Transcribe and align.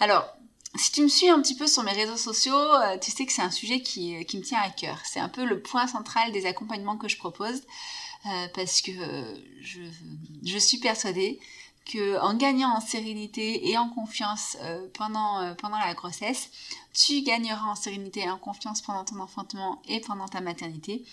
Alors, 0.00 0.26
si 0.74 0.90
tu 0.90 1.02
me 1.02 1.08
suis 1.08 1.28
un 1.28 1.40
petit 1.40 1.54
peu 1.54 1.68
sur 1.68 1.84
mes 1.84 1.92
réseaux 1.92 2.16
sociaux, 2.16 2.74
euh, 2.74 2.98
tu 2.98 3.12
sais 3.12 3.26
que 3.26 3.32
c'est 3.32 3.42
un 3.42 3.52
sujet 3.52 3.80
qui, 3.80 4.16
me 4.16 4.42
tient 4.42 4.60
à 4.60 4.70
cœur. 4.70 4.98
C'est 5.04 5.20
un 5.20 5.28
peu 5.28 5.44
le 5.44 5.62
point 5.62 5.86
central 5.86 6.32
des 6.32 6.46
accompagnements 6.46 6.96
que 6.96 7.08
je 7.08 7.16
propose 7.16 7.62
parce 8.54 8.82
que 8.82 8.92
je 10.42 10.58
suis 10.58 10.76
persuadée 10.76 11.40
que 11.86 12.20
en 12.20 12.34
gagnant 12.34 12.76
en 12.76 12.80
sérénité 12.80 13.68
et 13.68 13.78
en 13.78 13.88
confiance 13.88 14.56
euh, 14.62 14.86
pendant, 14.94 15.40
euh, 15.40 15.54
pendant 15.54 15.78
la 15.78 15.94
grossesse, 15.94 16.50
tu 16.92 17.22
gagneras 17.22 17.66
en 17.66 17.74
sérénité 17.74 18.20
et 18.20 18.30
en 18.30 18.38
confiance 18.38 18.82
pendant 18.82 19.04
ton 19.04 19.18
enfantement 19.20 19.80
et 19.88 20.00
pendant 20.00 20.28
ta 20.28 20.40
maternité. 20.40 21.04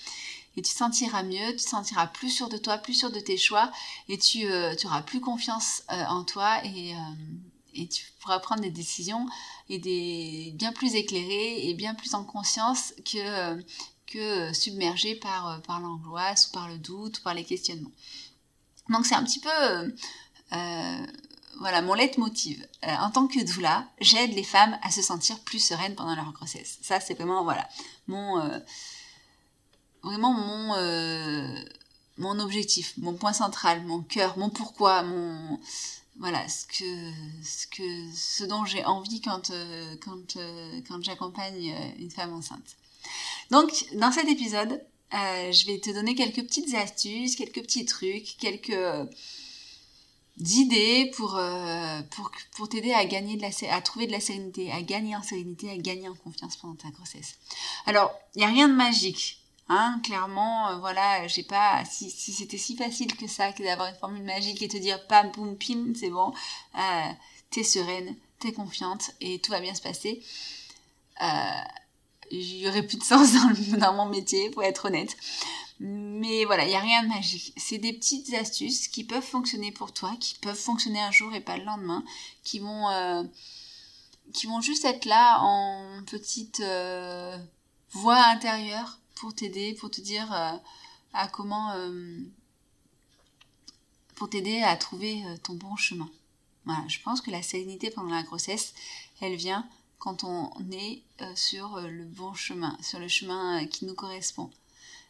Et 0.55 0.61
tu 0.61 0.71
sentiras 0.71 1.23
mieux, 1.23 1.55
tu 1.55 1.63
sentiras 1.63 2.07
plus 2.07 2.29
sûr 2.29 2.49
de 2.49 2.57
toi, 2.57 2.77
plus 2.77 2.93
sûr 2.93 3.11
de 3.11 3.19
tes 3.19 3.37
choix 3.37 3.71
et 4.09 4.17
tu, 4.17 4.45
euh, 4.45 4.75
auras 4.85 5.01
plus 5.01 5.21
confiance 5.21 5.83
en 5.89 6.23
toi 6.23 6.63
et, 6.65 6.95
et 7.75 7.87
tu 7.87 8.05
pourras 8.19 8.39
prendre 8.39 8.61
des 8.61 8.71
décisions 8.71 9.27
et 9.69 9.77
des 9.77 10.51
bien 10.55 10.73
plus 10.73 10.95
éclairées 10.95 11.69
et 11.69 11.73
bien 11.75 11.93
plus 11.93 12.15
en 12.15 12.23
conscience 12.23 12.93
que, 13.05 13.63
que 14.07 14.51
submergé 14.51 15.13
par, 15.13 15.61
par 15.61 15.79
l'angoisse 15.79 16.47
ou 16.47 16.53
par 16.53 16.67
le 16.69 16.79
doute 16.79 17.19
ou 17.19 17.21
par 17.21 17.35
les 17.35 17.43
questionnements. 17.43 17.91
Donc 18.89 19.05
c'est 19.05 19.15
un 19.15 19.23
petit 19.23 19.39
peu 19.39 19.93
voilà, 21.59 21.81
mon 21.81 21.93
leitmotiv. 21.93 22.65
Euh, 22.85 22.95
en 22.99 23.09
tant 23.11 23.27
que 23.27 23.43
doula, 23.43 23.87
j'aide 23.99 24.33
les 24.33 24.43
femmes 24.43 24.77
à 24.83 24.91
se 24.91 25.01
sentir 25.01 25.39
plus 25.39 25.59
sereines 25.59 25.95
pendant 25.95 26.15
leur 26.15 26.31
grossesse. 26.31 26.77
Ça, 26.81 26.99
c'est 26.99 27.15
vraiment, 27.15 27.43
voilà, 27.43 27.67
mon... 28.07 28.39
Euh, 28.39 28.59
vraiment 30.03 30.33
mon... 30.33 30.75
mon 32.17 32.39
objectif, 32.39 32.93
mon 32.97 33.13
point 33.13 33.33
central, 33.33 33.83
mon 33.85 34.01
cœur, 34.01 34.37
mon 34.37 34.49
pourquoi, 34.49 35.03
mon... 35.03 35.59
Voilà, 36.19 36.47
ce 36.47 36.65
que... 36.65 37.11
Ce, 37.43 37.67
que, 37.67 38.15
ce 38.15 38.43
dont 38.43 38.65
j'ai 38.65 38.85
envie 38.85 39.21
quand, 39.21 39.51
quand, 40.03 40.37
quand 40.87 41.03
j'accompagne 41.03 41.75
une 41.99 42.11
femme 42.11 42.33
enceinte. 42.33 42.75
Donc, 43.49 43.71
dans 43.93 44.11
cet 44.11 44.27
épisode, 44.27 44.81
je 45.11 45.65
vais 45.65 45.79
te 45.79 45.89
donner 45.89 46.15
quelques 46.15 46.43
petites 46.43 46.73
astuces, 46.75 47.35
quelques 47.35 47.61
petits 47.61 47.85
trucs, 47.85 48.37
quelques 48.37 48.77
d'idées 50.37 51.11
pour, 51.15 51.35
euh, 51.35 52.01
pour, 52.11 52.31
pour 52.55 52.69
t'aider 52.69 52.93
à 52.93 53.05
gagner 53.05 53.37
de 53.37 53.41
la, 53.41 53.75
à 53.75 53.81
trouver 53.81 54.07
de 54.07 54.11
la 54.11 54.19
sérénité, 54.19 54.71
à 54.71 54.81
gagner 54.81 55.15
en 55.15 55.23
sérénité, 55.23 55.71
à 55.71 55.77
gagner 55.77 56.07
en 56.07 56.15
confiance 56.15 56.57
pendant 56.57 56.75
ta 56.75 56.89
grossesse. 56.89 57.37
Alors, 57.85 58.11
il 58.35 58.39
n'y 58.39 58.45
a 58.45 58.49
rien 58.49 58.69
de 58.69 58.73
magique. 58.73 59.41
Hein, 59.69 59.99
clairement, 60.03 60.69
euh, 60.69 60.77
voilà, 60.77 61.27
j'ai 61.27 61.43
pas, 61.43 61.83
si, 61.85 62.09
si 62.09 62.31
c'était 62.31 62.57
si 62.57 62.77
facile 62.77 63.15
que 63.17 63.27
ça, 63.27 63.51
que 63.51 63.63
d'avoir 63.63 63.89
une 63.89 63.95
formule 63.95 64.23
magique 64.23 64.61
et 64.61 64.67
te 64.67 64.77
dire 64.77 65.05
pam, 65.07 65.29
boum, 65.31 65.57
pim, 65.57 65.93
c'est 65.93 66.09
bon, 66.09 66.33
euh, 66.75 67.11
t'es 67.49 67.63
sereine, 67.63 68.15
t'es 68.39 68.53
confiante 68.53 69.11
et 69.19 69.39
tout 69.39 69.51
va 69.51 69.59
bien 69.59 69.73
se 69.73 69.81
passer. 69.81 70.23
Il 72.29 72.57
y 72.57 72.67
aurait 72.67 72.83
plus 72.83 72.97
de 72.97 73.03
sens 73.03 73.33
dans, 73.71 73.77
dans 73.77 73.93
mon 73.93 74.05
métier, 74.05 74.49
pour 74.51 74.63
être 74.63 74.85
honnête. 74.85 75.17
Mais 75.79 76.45
voilà, 76.45 76.65
il 76.65 76.69
n'y 76.69 76.75
a 76.75 76.79
rien 76.79 77.03
de 77.03 77.07
magique. 77.07 77.53
C'est 77.55 77.77
des 77.77 77.93
petites 77.93 78.33
astuces 78.33 78.87
qui 78.87 79.03
peuvent 79.03 79.23
fonctionner 79.23 79.71
pour 79.71 79.93
toi, 79.93 80.15
qui 80.19 80.35
peuvent 80.39 80.57
fonctionner 80.57 80.99
un 80.99 81.11
jour 81.11 81.33
et 81.35 81.41
pas 81.41 81.57
le 81.57 81.65
lendemain, 81.65 82.03
qui 82.43 82.59
vont, 82.59 82.89
euh, 82.89 83.23
qui 84.33 84.47
vont 84.47 84.59
juste 84.59 84.85
être 84.85 85.05
là 85.05 85.39
en 85.41 86.03
petite 86.05 86.61
euh, 86.61 87.37
voix 87.91 88.23
intérieure 88.25 88.99
pour 89.15 89.35
t'aider, 89.35 89.75
pour 89.75 89.91
te 89.91 90.01
dire 90.01 90.33
euh, 90.33 90.57
à 91.13 91.27
comment, 91.27 91.73
pour 94.15 94.29
t'aider 94.29 94.61
à 94.63 94.75
trouver 94.77 95.23
ton 95.43 95.53
bon 95.53 95.75
chemin. 95.75 96.09
Voilà, 96.65 96.83
je 96.87 96.99
pense 97.01 97.21
que 97.21 97.31
la 97.31 97.41
sérénité 97.43 97.91
pendant 97.91 98.13
la 98.13 98.23
grossesse, 98.23 98.73
elle 99.21 99.35
vient 99.35 99.67
quand 99.99 100.23
on 100.23 100.51
est 100.71 101.03
sur 101.35 101.79
le 101.81 102.03
bon 102.03 102.33
chemin, 102.33 102.77
sur 102.81 102.99
le 102.99 103.07
chemin 103.07 103.65
qui 103.67 103.85
nous 103.85 103.95
correspond. 103.95 104.51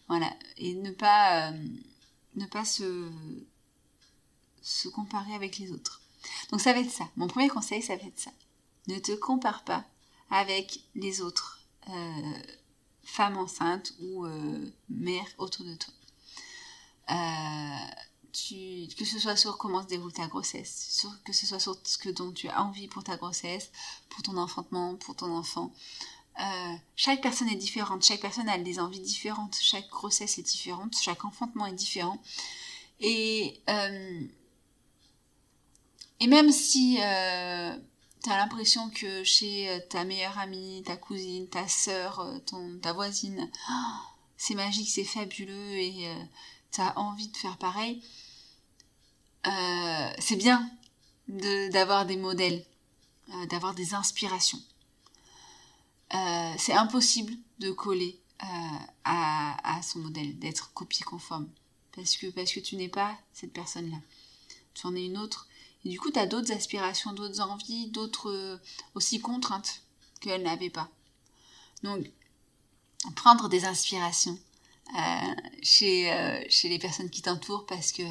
Voilà. 0.07 0.33
Et 0.57 0.73
ne 0.73 0.91
pas, 0.91 1.51
euh, 1.51 3.11
se, 4.61 4.87
comparer 4.89 5.33
avec 5.33 5.57
les 5.57 5.71
autres. 5.71 6.01
Donc 6.51 6.61
ça 6.61 6.73
va 6.73 6.79
être 6.79 6.91
ça. 6.91 7.07
Mon 7.15 7.27
premier 7.27 7.49
conseil, 7.49 7.81
ça 7.81 7.95
va 7.95 8.03
être 8.03 8.19
ça. 8.19 8.31
Ne 8.87 8.99
te 8.99 9.13
compare 9.13 9.63
pas 9.63 9.85
avec 10.29 10.79
les 10.95 11.21
autres 11.21 11.61
euh, 11.89 12.33
femmes 13.03 13.37
enceintes 13.37 13.93
ou 13.99 14.25
euh, 14.25 14.73
mères 14.89 15.27
autour 15.37 15.65
de 15.65 15.75
toi. 15.75 15.93
Que 18.97 19.05
ce 19.05 19.19
soit 19.19 19.35
sur 19.35 19.57
comment 19.57 19.81
se 19.81 19.87
déroule 19.87 20.13
ta 20.13 20.27
grossesse, 20.27 21.05
que 21.25 21.33
ce 21.33 21.47
soit 21.47 21.59
sur 21.59 21.77
ce 21.83 21.97
que 21.97 22.09
dont 22.09 22.31
tu 22.31 22.47
as 22.49 22.61
envie 22.61 22.87
pour 22.87 23.03
ta 23.03 23.17
grossesse, 23.17 23.71
pour 24.09 24.21
ton 24.21 24.37
enfantement, 24.37 24.95
pour 24.95 25.15
ton 25.15 25.35
enfant. 25.35 25.73
Euh, 26.39 26.75
chaque 26.95 27.21
personne 27.21 27.49
est 27.49 27.55
différente, 27.55 28.05
chaque 28.05 28.19
personne 28.19 28.47
a 28.47 28.57
des 28.59 28.79
envies 28.79 28.99
différentes, 28.99 29.55
chaque 29.59 29.89
grossesse 29.89 30.37
est 30.37 30.43
différente, 30.43 30.95
chaque 31.01 31.25
enfantement 31.25 31.65
est 31.65 31.73
différent. 31.73 32.21
Et, 32.99 33.59
euh, 33.69 34.21
même 36.27 36.51
si 36.51 36.99
euh, 37.01 37.75
tu 38.23 38.29
as 38.29 38.37
l'impression 38.37 38.89
que 38.91 39.23
chez 39.23 39.81
ta 39.89 40.03
meilleure 40.03 40.37
amie, 40.37 40.83
ta 40.85 40.95
cousine, 40.95 41.47
ta 41.47 41.67
sœur, 41.67 42.23
ton, 42.45 42.77
ta 42.79 42.93
voisine, 42.93 43.49
c'est 44.37 44.55
magique, 44.55 44.89
c'est 44.89 45.03
fabuleux 45.03 45.73
et 45.73 46.07
tu 46.71 46.81
as 46.81 46.97
envie 46.99 47.29
de 47.29 47.37
faire 47.37 47.57
pareil, 47.57 48.03
c'est 50.19 50.35
bien 50.35 50.69
d'avoir 51.27 52.05
des 52.05 52.17
modèles, 52.17 52.63
d'avoir 53.49 53.73
des 53.73 53.93
inspirations. 53.93 54.61
Euh, 56.13 56.53
c'est 56.57 56.73
impossible 56.73 57.33
de 57.59 57.71
coller 57.71 58.19
euh, 58.43 58.47
à, 59.03 59.81
son 59.83 59.99
modèle, 59.99 60.37
d'être 60.39 60.73
copie 60.73 61.01
conforme. 61.01 61.49
Parce 61.95 62.15
que, 62.15 62.27
parce 62.27 62.51
que 62.51 62.59
tu 62.59 62.75
n'es 62.75 62.89
pas 62.89 63.17
cette 63.33 63.53
personne-là. 63.53 63.97
Tu 64.73 64.85
en 64.87 64.95
es 64.95 65.05
une 65.05 65.17
autre. 65.17 65.47
Et 65.83 65.89
du 65.89 65.99
coup, 65.99 66.11
tu 66.11 66.19
as 66.19 66.27
d'autres 66.27 66.51
aspirations, 66.51 67.13
d'autres 67.13 67.41
envies, 67.41 67.87
d'autres 67.87 68.29
euh, 68.29 68.57
aussi 68.95 69.19
contraintes 69.19 69.81
qu'elle 70.21 70.43
n'avait 70.43 70.69
pas. 70.69 70.89
Donc, 71.83 72.09
prendre 73.15 73.49
des 73.49 73.65
inspirations 73.65 74.37
chez, 75.61 76.45
chez 76.49 76.69
les 76.69 76.79
personnes 76.79 77.09
qui 77.09 77.21
t'entourent 77.21 77.65
parce 77.65 77.91
que 77.91 78.03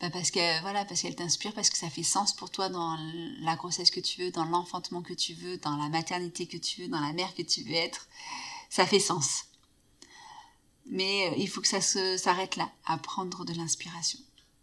bah, 0.00 0.10
parce 0.10 0.30
que 0.30 0.60
voilà, 0.62 0.84
parce 0.84 1.02
qu'elle 1.02 1.16
t'inspire, 1.16 1.52
parce 1.54 1.70
que 1.70 1.76
ça 1.78 1.88
fait 1.88 2.02
sens 2.02 2.34
pour 2.34 2.50
toi 2.50 2.68
dans 2.68 2.96
la 3.40 3.56
grossesse 3.56 3.90
que 3.90 4.00
tu 4.00 4.22
veux, 4.22 4.30
dans 4.30 4.44
l'enfantement 4.44 5.02
que 5.02 5.14
tu 5.14 5.34
veux, 5.34 5.56
dans 5.58 5.76
la 5.76 5.88
maternité 5.88 6.46
que 6.46 6.56
tu 6.56 6.82
veux, 6.82 6.88
dans 6.88 7.00
la 7.00 7.12
mère 7.12 7.34
que 7.34 7.42
tu 7.42 7.62
veux 7.62 7.74
être. 7.74 8.08
Ça 8.70 8.86
fait 8.86 9.00
sens. 9.00 9.44
Mais 10.86 11.28
euh, 11.28 11.34
il 11.38 11.48
faut 11.48 11.60
que 11.60 11.68
ça 11.68 11.80
s'arrête 11.80 12.56
là, 12.56 12.70
à 12.84 12.98
prendre 12.98 13.44
de 13.44 13.54
l'inspiration. 13.54 14.18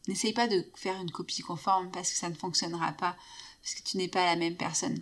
N'essaye 0.08 0.34
pas 0.34 0.48
de 0.48 0.66
faire 0.76 1.00
une 1.00 1.12
copie 1.12 1.42
conforme 1.42 1.92
parce 1.92 2.12
que 2.12 2.18
ça 2.18 2.30
ne 2.30 2.36
fonctionnera 2.36 2.92
pas, 2.94 3.16
parce 3.62 3.76
que 3.76 3.84
tu 3.84 3.98
n'es 3.98 4.08
pas 4.08 4.26
la 4.26 4.36
même 4.36 4.56
personne, 4.56 5.02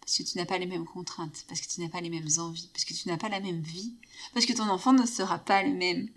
parce 0.00 0.16
que 0.16 0.22
tu 0.22 0.38
n'as 0.38 0.46
pas 0.46 0.58
les 0.58 0.66
mêmes 0.66 0.86
contraintes, 0.86 1.44
parce 1.48 1.60
que 1.60 1.68
tu 1.68 1.80
n'as 1.80 1.88
pas 1.88 2.00
les 2.00 2.10
mêmes 2.10 2.28
envies, 2.38 2.68
parce 2.72 2.84
que 2.84 2.94
tu 2.94 3.08
n'as 3.08 3.18
pas 3.18 3.28
la 3.28 3.40
même 3.40 3.60
vie, 3.60 3.94
parce 4.32 4.46
que 4.46 4.54
ton 4.54 4.68
enfant 4.68 4.92
ne 4.92 5.06
sera 5.06 5.38
pas 5.38 5.62
le 5.62 5.72
même. 5.72 6.08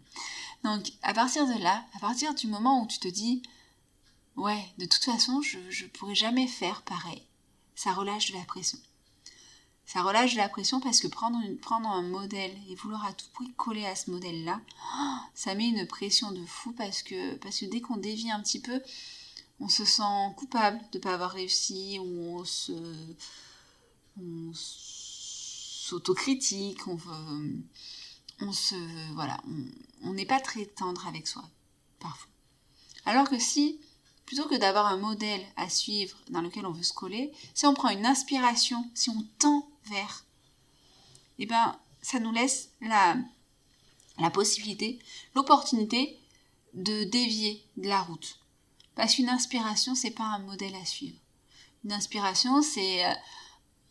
Donc, 0.63 0.91
à 1.01 1.13
partir 1.13 1.47
de 1.47 1.61
là, 1.61 1.83
à 1.95 1.99
partir 1.99 2.33
du 2.35 2.47
moment 2.47 2.83
où 2.83 2.87
tu 2.87 2.99
te 2.99 3.07
dis, 3.07 3.41
ouais, 4.35 4.63
de 4.77 4.85
toute 4.85 5.03
façon, 5.03 5.41
je 5.41 5.57
ne 5.57 5.89
pourrai 5.89 6.15
jamais 6.15 6.47
faire 6.47 6.83
pareil, 6.83 7.23
ça 7.75 7.93
relâche 7.93 8.31
de 8.31 8.37
la 8.37 8.43
pression. 8.43 8.77
Ça 9.85 10.03
relâche 10.03 10.33
de 10.33 10.37
la 10.37 10.47
pression 10.47 10.79
parce 10.79 11.01
que 11.01 11.07
prendre, 11.07 11.37
prendre 11.57 11.89
un 11.89 12.03
modèle 12.03 12.55
et 12.69 12.75
vouloir 12.75 13.05
à 13.05 13.11
tout 13.11 13.25
prix 13.33 13.51
coller 13.57 13.85
à 13.85 13.95
ce 13.95 14.09
modèle-là, 14.11 14.61
ça 15.33 15.53
met 15.55 15.67
une 15.67 15.85
pression 15.85 16.31
de 16.31 16.45
fou 16.45 16.71
parce 16.73 17.03
que, 17.03 17.35
parce 17.37 17.59
que 17.59 17.65
dès 17.65 17.81
qu'on 17.81 17.97
dévie 17.97 18.31
un 18.31 18.39
petit 18.39 18.61
peu, 18.61 18.81
on 19.59 19.67
se 19.67 19.83
sent 19.83 20.33
coupable 20.37 20.79
de 20.91 20.97
ne 20.97 21.03
pas 21.03 21.13
avoir 21.13 21.31
réussi 21.31 21.99
ou 21.99 22.37
on 22.37 22.45
se. 22.45 22.71
On 24.17 24.51
s'autocritique, 25.91 26.87
on 26.87 26.95
veut 26.95 27.63
on 28.41 28.51
se 28.51 28.75
voilà, 29.13 29.37
on 30.03 30.13
n'est 30.13 30.25
pas 30.25 30.39
très 30.39 30.65
tendre 30.65 31.07
avec 31.07 31.27
soi 31.27 31.43
parfois. 31.99 32.29
Alors 33.05 33.29
que 33.29 33.39
si 33.39 33.79
plutôt 34.25 34.47
que 34.47 34.55
d'avoir 34.55 34.87
un 34.87 34.97
modèle 34.97 35.45
à 35.57 35.69
suivre 35.69 36.17
dans 36.29 36.41
lequel 36.41 36.65
on 36.65 36.71
veut 36.71 36.83
se 36.83 36.93
coller, 36.93 37.31
si 37.53 37.65
on 37.65 37.73
prend 37.73 37.89
une 37.89 38.05
inspiration, 38.05 38.89
si 38.93 39.09
on 39.09 39.27
tend 39.39 39.67
vers, 39.85 40.25
eh 41.39 41.45
ben 41.45 41.77
ça 42.01 42.19
nous 42.19 42.31
laisse 42.31 42.69
la 42.81 43.17
la 44.17 44.29
possibilité, 44.29 44.99
l'opportunité 45.35 46.17
de 46.73 47.03
dévier 47.05 47.65
de 47.77 47.87
la 47.87 48.01
route. 48.01 48.39
Parce 48.95 49.15
qu'une 49.15 49.29
inspiration, 49.29 49.95
c'est 49.95 50.11
pas 50.11 50.23
un 50.23 50.39
modèle 50.39 50.75
à 50.75 50.85
suivre. 50.85 51.17
Une 51.83 51.93
inspiration, 51.93 52.61
c'est 52.61 53.05
euh, 53.05 53.13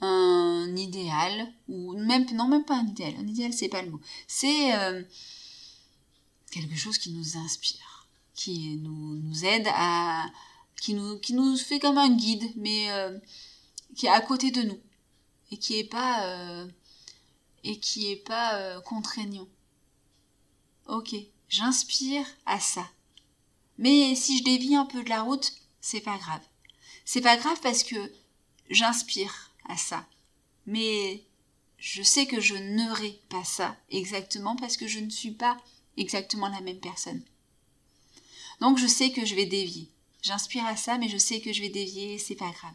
un 0.01 0.75
idéal, 0.77 1.53
ou 1.69 1.93
même, 1.99 2.27
non, 2.35 2.49
même 2.49 2.65
pas 2.65 2.77
un 2.77 2.87
idéal, 2.87 3.15
un 3.19 3.27
idéal 3.27 3.53
c'est 3.53 3.69
pas 3.69 3.83
le 3.83 3.91
mot, 3.91 4.01
c'est 4.27 4.75
euh, 4.75 5.03
quelque 6.51 6.77
chose 6.77 6.99
qui 6.99 7.13
nous 7.13 7.37
inspire, 7.37 8.09
qui 8.35 8.77
nous, 8.77 9.17
nous 9.17 9.45
aide 9.45 9.69
à, 9.75 10.27
qui 10.81 10.95
nous, 10.95 11.19
qui 11.19 11.35
nous 11.35 11.57
fait 11.57 11.79
comme 11.79 11.99
un 11.99 12.15
guide, 12.15 12.51
mais 12.57 12.91
euh, 12.91 13.19
qui 13.95 14.07
est 14.07 14.11
à 14.11 14.21
côté 14.21 14.51
de 14.51 14.63
nous, 14.63 14.81
et 15.51 15.59
qui 15.59 15.79
est 15.79 15.85
pas, 15.85 16.27
euh, 16.27 16.67
et 17.65 17.79
qui 17.79 18.11
est 18.11 18.25
pas 18.25 18.81
contraignant. 18.83 19.49
Ok, 20.87 21.15
j'inspire 21.49 22.27
à 22.47 22.59
ça. 22.59 22.89
Mais 23.77 24.15
si 24.15 24.39
je 24.39 24.45
dévie 24.45 24.75
un 24.75 24.87
peu 24.87 25.03
de 25.05 25.09
la 25.09 25.23
route, 25.23 25.53
c'est 25.81 26.01
pas 26.01 26.17
grave. 26.19 26.43
C'est 27.05 27.21
pas 27.21 27.37
grave 27.37 27.59
parce 27.63 27.83
que 27.83 28.13
j'inspire 28.71 29.50
à 29.71 29.77
ça. 29.77 30.07
Mais 30.67 31.25
je 31.79 32.03
sais 32.03 32.27
que 32.27 32.41
je 32.41 32.55
n'aurai 32.55 33.19
pas 33.29 33.45
ça 33.45 33.77
exactement 33.89 34.57
parce 34.57 34.77
que 34.77 34.87
je 34.87 34.99
ne 34.99 35.11
suis 35.11 35.33
pas 35.33 35.57
exactement 35.97 36.49
la 36.49 36.61
même 36.61 36.81
personne. 36.81 37.23
Donc 38.61 38.79
je 38.79 38.87
sais 38.87 39.11
que 39.13 39.25
je 39.25 39.35
vais 39.35 39.47
dévier. 39.47 39.91
J'inspire 40.23 40.67
à 40.67 40.77
ça, 40.77 40.99
mais 40.99 41.09
je 41.09 41.17
sais 41.17 41.41
que 41.41 41.53
je 41.53 41.63
vais 41.63 41.71
dévier, 41.71 42.19
c'est 42.19 42.35
pas 42.35 42.51
grave. 42.51 42.75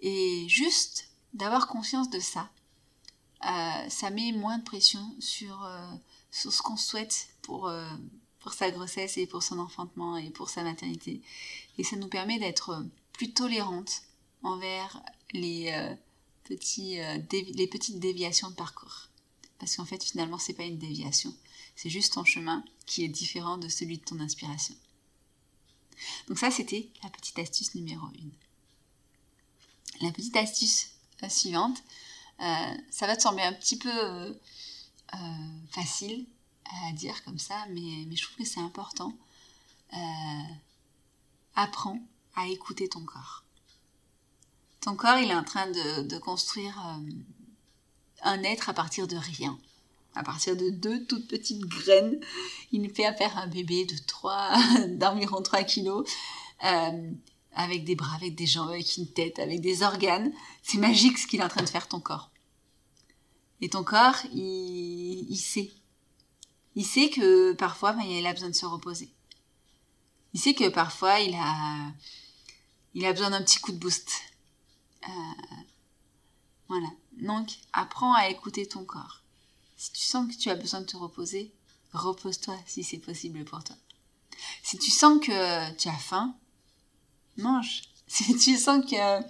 Et 0.00 0.44
juste 0.48 1.08
d'avoir 1.32 1.66
conscience 1.66 2.10
de 2.10 2.20
ça, 2.20 2.48
euh, 3.44 3.88
ça 3.88 4.10
met 4.10 4.32
moins 4.32 4.58
de 4.58 4.64
pression 4.64 5.14
sur, 5.18 5.64
euh, 5.64 5.86
sur 6.30 6.52
ce 6.52 6.62
qu'on 6.62 6.76
souhaite 6.76 7.28
pour, 7.42 7.66
euh, 7.66 7.88
pour 8.38 8.52
sa 8.52 8.70
grossesse 8.70 9.18
et 9.18 9.26
pour 9.26 9.42
son 9.42 9.58
enfantement 9.58 10.16
et 10.16 10.30
pour 10.30 10.48
sa 10.50 10.62
maternité. 10.62 11.20
Et 11.78 11.84
ça 11.84 11.96
nous 11.96 12.08
permet 12.08 12.38
d'être 12.38 12.84
plus 13.12 13.32
tolérantes 13.32 14.02
envers 14.42 15.02
les, 15.32 15.72
euh, 15.72 15.94
euh, 16.50 17.18
les 17.30 17.66
petites 17.66 17.98
déviations 17.98 18.50
de 18.50 18.54
parcours. 18.54 19.08
Parce 19.58 19.76
qu'en 19.76 19.84
fait, 19.84 20.02
finalement, 20.02 20.38
c'est 20.38 20.54
pas 20.54 20.64
une 20.64 20.78
déviation. 20.78 21.34
C'est 21.76 21.90
juste 21.90 22.14
ton 22.14 22.24
chemin 22.24 22.64
qui 22.86 23.04
est 23.04 23.08
différent 23.08 23.58
de 23.58 23.68
celui 23.68 23.98
de 23.98 24.04
ton 24.04 24.20
inspiration. 24.20 24.74
Donc 26.28 26.38
ça, 26.38 26.50
c'était 26.50 26.88
la 27.02 27.10
petite 27.10 27.38
astuce 27.38 27.74
numéro 27.74 28.06
1. 28.06 28.10
La 30.00 30.12
petite 30.12 30.36
astuce 30.36 30.90
euh, 31.22 31.28
suivante, 31.28 31.82
ça 32.38 33.06
va 33.06 33.16
te 33.16 33.22
sembler 33.22 33.44
un 33.44 33.52
petit 33.52 33.78
peu 33.78 34.36
facile 35.70 36.26
à 36.64 36.92
dire 36.92 37.22
comme 37.22 37.38
ça, 37.38 37.64
mais, 37.70 38.04
mais 38.08 38.16
je 38.16 38.24
trouve 38.24 38.38
que 38.38 38.44
c'est 38.44 38.58
important. 38.58 39.16
apprends 41.54 42.00
à 42.34 42.48
écouter 42.48 42.88
ton 42.88 43.04
corps. 43.04 43.43
Ton 44.84 44.96
corps, 44.96 45.16
il 45.16 45.30
est 45.30 45.34
en 45.34 45.44
train 45.44 45.66
de, 45.70 46.18
construire 46.18 46.78
euh, 46.86 47.10
un 48.22 48.42
être 48.42 48.68
à 48.68 48.74
partir 48.74 49.08
de 49.08 49.16
rien. 49.16 49.58
À 50.14 50.22
partir 50.22 50.58
de 50.58 50.68
deux 50.68 51.06
toutes 51.06 51.26
petites 51.26 51.64
graines, 51.64 52.20
il 52.70 52.86
fait 52.90 53.10
faire 53.16 53.38
un 53.38 53.46
bébé 53.46 53.86
de 53.86 53.96
3, 54.06 54.52
d'environ 54.88 55.40
3 55.40 55.62
kilos, 55.62 56.06
euh, 56.64 57.10
avec 57.54 57.84
des 57.84 57.94
bras, 57.94 58.14
avec 58.14 58.34
des 58.34 58.46
jambes, 58.46 58.68
avec 58.68 58.98
une 58.98 59.10
tête, 59.10 59.38
avec 59.38 59.62
des 59.62 59.82
organes. 59.82 60.30
C'est 60.62 60.76
magique 60.76 61.16
ce 61.16 61.26
qu'il 61.26 61.40
est 61.40 61.44
en 61.44 61.48
train 61.48 61.62
de 61.62 61.70
faire 61.70 61.88
ton 61.88 62.00
corps. 62.00 62.30
Et 63.62 63.70
ton 63.70 63.84
corps, 63.84 64.18
il, 64.34 65.38
sait. 65.38 65.72
Il 66.74 66.84
sait 66.84 67.08
que 67.08 67.54
parfois, 67.54 67.94
ben, 67.94 68.02
il 68.02 68.26
a 68.26 68.34
besoin 68.34 68.50
de 68.50 68.54
se 68.54 68.66
reposer. 68.66 69.08
Il 70.34 70.40
sait 70.40 70.52
que 70.52 70.68
parfois, 70.68 71.20
il 71.20 71.34
a, 71.36 71.90
il 72.92 73.06
a 73.06 73.12
besoin 73.12 73.30
d'un 73.30 73.40
petit 73.40 73.60
coup 73.60 73.72
de 73.72 73.78
boost. 73.78 74.10
Euh, 75.08 75.54
voilà. 76.68 76.88
Donc, 77.20 77.50
apprends 77.72 78.14
à 78.14 78.28
écouter 78.28 78.66
ton 78.66 78.84
corps. 78.84 79.22
Si 79.76 79.92
tu 79.92 80.02
sens 80.02 80.32
que 80.32 80.38
tu 80.38 80.50
as 80.50 80.54
besoin 80.54 80.80
de 80.80 80.86
te 80.86 80.96
reposer, 80.96 81.52
repose-toi 81.92 82.56
si 82.66 82.84
c'est 82.84 82.98
possible 82.98 83.44
pour 83.44 83.62
toi. 83.64 83.76
Si 84.62 84.78
tu 84.78 84.90
sens 84.90 85.20
que 85.20 85.72
tu 85.74 85.88
as 85.88 85.98
faim, 85.98 86.34
mange. 87.36 87.82
Si 88.06 88.36
tu 88.36 88.58
sens 88.58 88.84
que, 88.84 89.22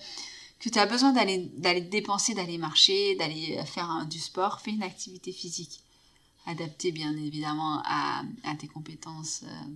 que 0.58 0.68
tu 0.68 0.78
as 0.78 0.84
besoin 0.84 1.12
d'aller, 1.12 1.48
dépenser, 1.80 2.34
d'aller 2.34 2.58
marcher, 2.58 3.14
d'aller 3.14 3.62
faire 3.66 4.04
du 4.06 4.18
sport, 4.18 4.60
fais 4.60 4.72
une 4.72 4.82
activité 4.82 5.32
physique. 5.32 5.80
Adaptée 6.44 6.90
bien 6.90 7.16
évidemment 7.16 7.82
à, 7.84 8.24
tes 8.58 8.66
compétences, 8.66 9.42
euh, 9.44 9.66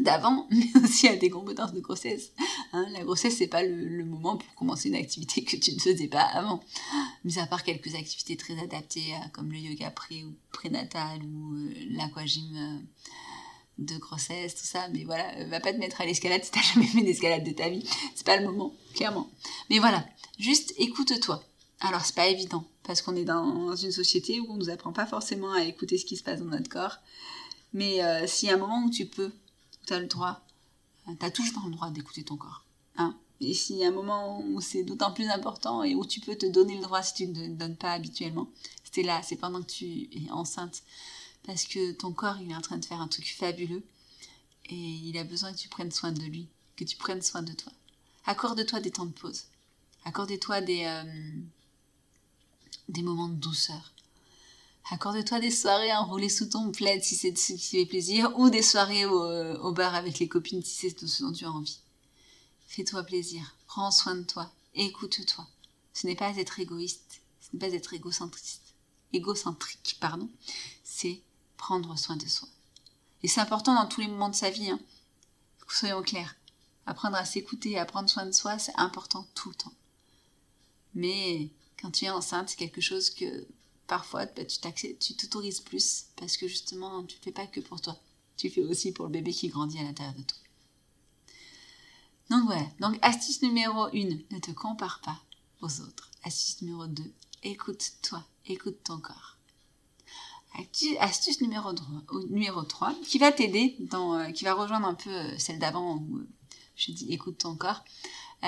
d'avant, 0.00 0.46
mais 0.50 0.66
aussi 0.82 1.08
à 1.08 1.16
des 1.16 1.30
compétences 1.30 1.72
de 1.72 1.80
grossesse. 1.80 2.32
Hein, 2.72 2.86
la 2.92 3.02
grossesse, 3.04 3.36
c'est 3.36 3.46
pas 3.46 3.62
le, 3.62 4.04
moment 4.04 4.36
pour 4.36 4.54
commencer 4.54 4.88
une 4.88 4.96
activité 4.96 5.44
que 5.44 5.56
tu 5.56 5.74
ne 5.74 5.80
faisais 5.80 6.08
pas 6.08 6.22
avant. 6.22 6.62
Mais 7.24 7.38
à 7.38 7.46
part 7.46 7.64
quelques 7.64 7.94
activités 7.94 8.36
très 8.36 8.58
adaptées, 8.58 9.14
euh, 9.14 9.28
comme 9.32 9.50
le 9.50 9.58
yoga 9.58 9.90
pré 9.90 10.24
ou 10.24 10.34
prénatal 10.52 11.20
ou 11.22 11.54
euh, 11.54 11.74
l'aquagym 11.90 12.56
euh, 12.56 12.78
de 13.78 13.96
grossesse, 13.98 14.54
tout 14.54 14.66
ça. 14.66 14.88
Mais 14.88 15.04
voilà, 15.04 15.44
va 15.46 15.60
pas 15.60 15.72
te 15.72 15.78
mettre 15.78 16.00
à 16.00 16.06
l'escalade 16.06 16.44
si 16.44 16.50
t'as 16.50 16.62
jamais 16.74 16.86
fait 16.86 17.02
d'escalade 17.02 17.44
de 17.44 17.52
ta 17.52 17.68
vie. 17.68 17.88
C'est 18.14 18.26
pas 18.26 18.36
le 18.36 18.46
moment, 18.46 18.74
clairement. 18.94 19.30
Mais 19.70 19.78
voilà, 19.78 20.06
juste 20.38 20.74
écoute-toi. 20.78 21.42
Alors 21.80 22.04
c'est 22.06 22.14
pas 22.14 22.28
évident 22.28 22.66
parce 22.84 23.02
qu'on 23.02 23.16
est 23.16 23.24
dans 23.24 23.76
une 23.76 23.92
société 23.92 24.40
où 24.40 24.46
on 24.48 24.56
nous 24.56 24.70
apprend 24.70 24.92
pas 24.92 25.04
forcément 25.04 25.52
à 25.52 25.62
écouter 25.64 25.98
ce 25.98 26.06
qui 26.06 26.16
se 26.16 26.22
passe 26.22 26.40
dans 26.40 26.46
notre 26.46 26.70
corps. 26.70 26.96
Mais 27.74 28.00
s'il 28.26 28.48
y 28.48 28.50
a 28.50 28.54
un 28.54 28.58
moment 28.58 28.82
où 28.82 28.88
tu 28.88 29.04
peux 29.04 29.30
tu 29.86 29.94
as 29.94 30.00
le 30.00 30.06
droit, 30.06 30.40
euh, 31.08 31.12
tu 31.18 31.26
as 31.26 31.30
toujours 31.30 31.64
le 31.66 31.72
droit 31.72 31.90
d'écouter 31.90 32.24
ton 32.24 32.36
corps. 32.36 32.64
Hein 32.96 33.16
et 33.40 33.52
s'il 33.52 33.76
y 33.76 33.84
a 33.84 33.88
un 33.88 33.92
moment 33.92 34.40
où 34.40 34.60
c'est 34.60 34.82
d'autant 34.82 35.12
plus 35.12 35.28
important 35.28 35.82
et 35.82 35.94
où 35.94 36.06
tu 36.06 36.20
peux 36.20 36.36
te 36.36 36.46
donner 36.46 36.76
le 36.76 36.82
droit 36.82 37.02
si 37.02 37.14
tu 37.14 37.26
ne 37.26 37.34
te 37.34 37.52
donnes 37.52 37.76
pas 37.76 37.92
habituellement, 37.92 38.48
c'est 38.90 39.02
là, 39.02 39.20
c'est 39.22 39.36
pendant 39.36 39.60
que 39.62 39.70
tu 39.70 40.08
es 40.12 40.30
enceinte. 40.30 40.82
Parce 41.44 41.64
que 41.64 41.92
ton 41.92 42.12
corps, 42.12 42.38
il 42.40 42.50
est 42.50 42.56
en 42.56 42.62
train 42.62 42.78
de 42.78 42.84
faire 42.84 43.00
un 43.00 43.08
truc 43.08 43.34
fabuleux 43.36 43.84
et 44.70 44.74
il 44.74 45.16
a 45.18 45.24
besoin 45.24 45.52
que 45.52 45.58
tu 45.58 45.68
prennes 45.68 45.92
soin 45.92 46.12
de 46.12 46.22
lui, 46.22 46.48
que 46.76 46.84
tu 46.84 46.96
prennes 46.96 47.22
soin 47.22 47.42
de 47.42 47.52
toi. 47.52 47.72
Accorde-toi 48.24 48.80
des 48.80 48.90
temps 48.90 49.06
de 49.06 49.12
pause. 49.12 49.44
Accorde-toi 50.04 50.62
des, 50.62 50.84
euh, 50.84 51.04
des 52.88 53.02
moments 53.02 53.28
de 53.28 53.34
douceur. 53.34 53.92
Accorde-toi 54.90 55.40
des 55.40 55.50
soirées 55.50 55.92
enroulées 55.92 56.28
sous 56.28 56.46
ton 56.46 56.70
plaid 56.70 57.02
si 57.02 57.16
c'est 57.16 57.36
ce 57.36 57.54
qui 57.54 57.78
fait 57.78 57.86
plaisir, 57.86 58.32
ou 58.38 58.50
des 58.50 58.62
soirées 58.62 59.04
au, 59.04 59.20
au 59.20 59.72
bar 59.72 59.94
avec 59.94 60.18
les 60.18 60.28
copines 60.28 60.62
si 60.62 60.90
c'est 60.90 61.06
ce 61.06 61.22
dont 61.22 61.32
tu 61.32 61.44
as 61.44 61.50
envie. 61.50 61.80
Fais-toi 62.68 63.02
plaisir, 63.02 63.56
prends 63.66 63.90
soin 63.90 64.14
de 64.14 64.22
toi, 64.22 64.52
écoute-toi. 64.74 65.46
Ce 65.92 66.06
n'est 66.06 66.14
pas 66.14 66.36
être 66.36 66.60
égoïste, 66.60 67.22
ce 67.40 67.48
n'est 67.52 67.58
pas 67.58 67.74
être 67.74 67.94
égocentriste, 67.94 68.74
égocentrique, 69.12 69.96
pardon, 70.00 70.28
c'est 70.84 71.20
prendre 71.56 71.98
soin 71.98 72.16
de 72.16 72.26
soi. 72.26 72.48
Et 73.22 73.28
c'est 73.28 73.40
important 73.40 73.74
dans 73.74 73.88
tous 73.88 74.00
les 74.00 74.08
moments 74.08 74.28
de 74.28 74.34
sa 74.34 74.50
vie, 74.50 74.70
hein. 74.70 74.80
soyons 75.68 76.02
clairs. 76.02 76.36
Apprendre 76.86 77.16
à 77.16 77.24
s'écouter, 77.24 77.78
à 77.78 77.84
prendre 77.84 78.08
soin 78.08 78.26
de 78.26 78.32
soi, 78.32 78.58
c'est 78.58 78.76
important 78.76 79.26
tout 79.34 79.48
le 79.48 79.56
temps. 79.56 79.74
Mais 80.94 81.50
quand 81.80 81.90
tu 81.90 82.04
es 82.04 82.10
enceinte, 82.10 82.50
c'est 82.50 82.56
quelque 82.56 82.80
chose 82.80 83.10
que 83.10 83.46
parfois 83.86 84.26
bah, 84.26 84.44
tu 84.44 85.14
t'autorises 85.16 85.60
plus 85.60 86.06
parce 86.16 86.36
que 86.36 86.48
justement 86.48 87.04
tu 87.04 87.16
ne 87.18 87.22
fais 87.22 87.32
pas 87.32 87.46
que 87.46 87.60
pour 87.60 87.80
toi. 87.80 87.98
Tu 88.36 88.50
fais 88.50 88.62
aussi 88.62 88.92
pour 88.92 89.06
le 89.06 89.12
bébé 89.12 89.32
qui 89.32 89.48
grandit 89.48 89.78
à 89.78 89.82
l'intérieur 89.82 90.14
de 90.14 90.22
toi. 90.22 90.38
Donc 92.28 92.44
voilà, 92.46 92.66
donc 92.80 92.98
astuce 93.02 93.42
numéro 93.42 93.84
1, 93.84 93.90
ne 94.30 94.38
te 94.40 94.50
compare 94.50 95.00
pas 95.00 95.20
aux 95.62 95.80
autres. 95.80 96.10
Astuce 96.24 96.62
numéro 96.62 96.86
2, 96.86 97.02
écoute-toi, 97.44 98.24
écoute 98.46 98.82
ton 98.82 98.98
corps. 98.98 99.36
Astuce 101.00 101.40
numéro 101.40 101.72
3, 101.72 101.86
numéro 102.30 102.62
3 102.62 102.94
qui 103.04 103.18
va 103.18 103.30
t'aider, 103.30 103.76
euh, 103.92 104.32
qui 104.32 104.44
va 104.44 104.54
rejoindre 104.54 104.86
un 104.86 104.94
peu 104.94 105.10
euh, 105.10 105.38
celle 105.38 105.58
d'avant 105.58 105.96
où 105.96 106.16
euh, 106.16 106.28
je 106.76 106.92
dis 106.92 107.12
écoute 107.12 107.38
ton 107.38 107.56
corps, 107.56 107.84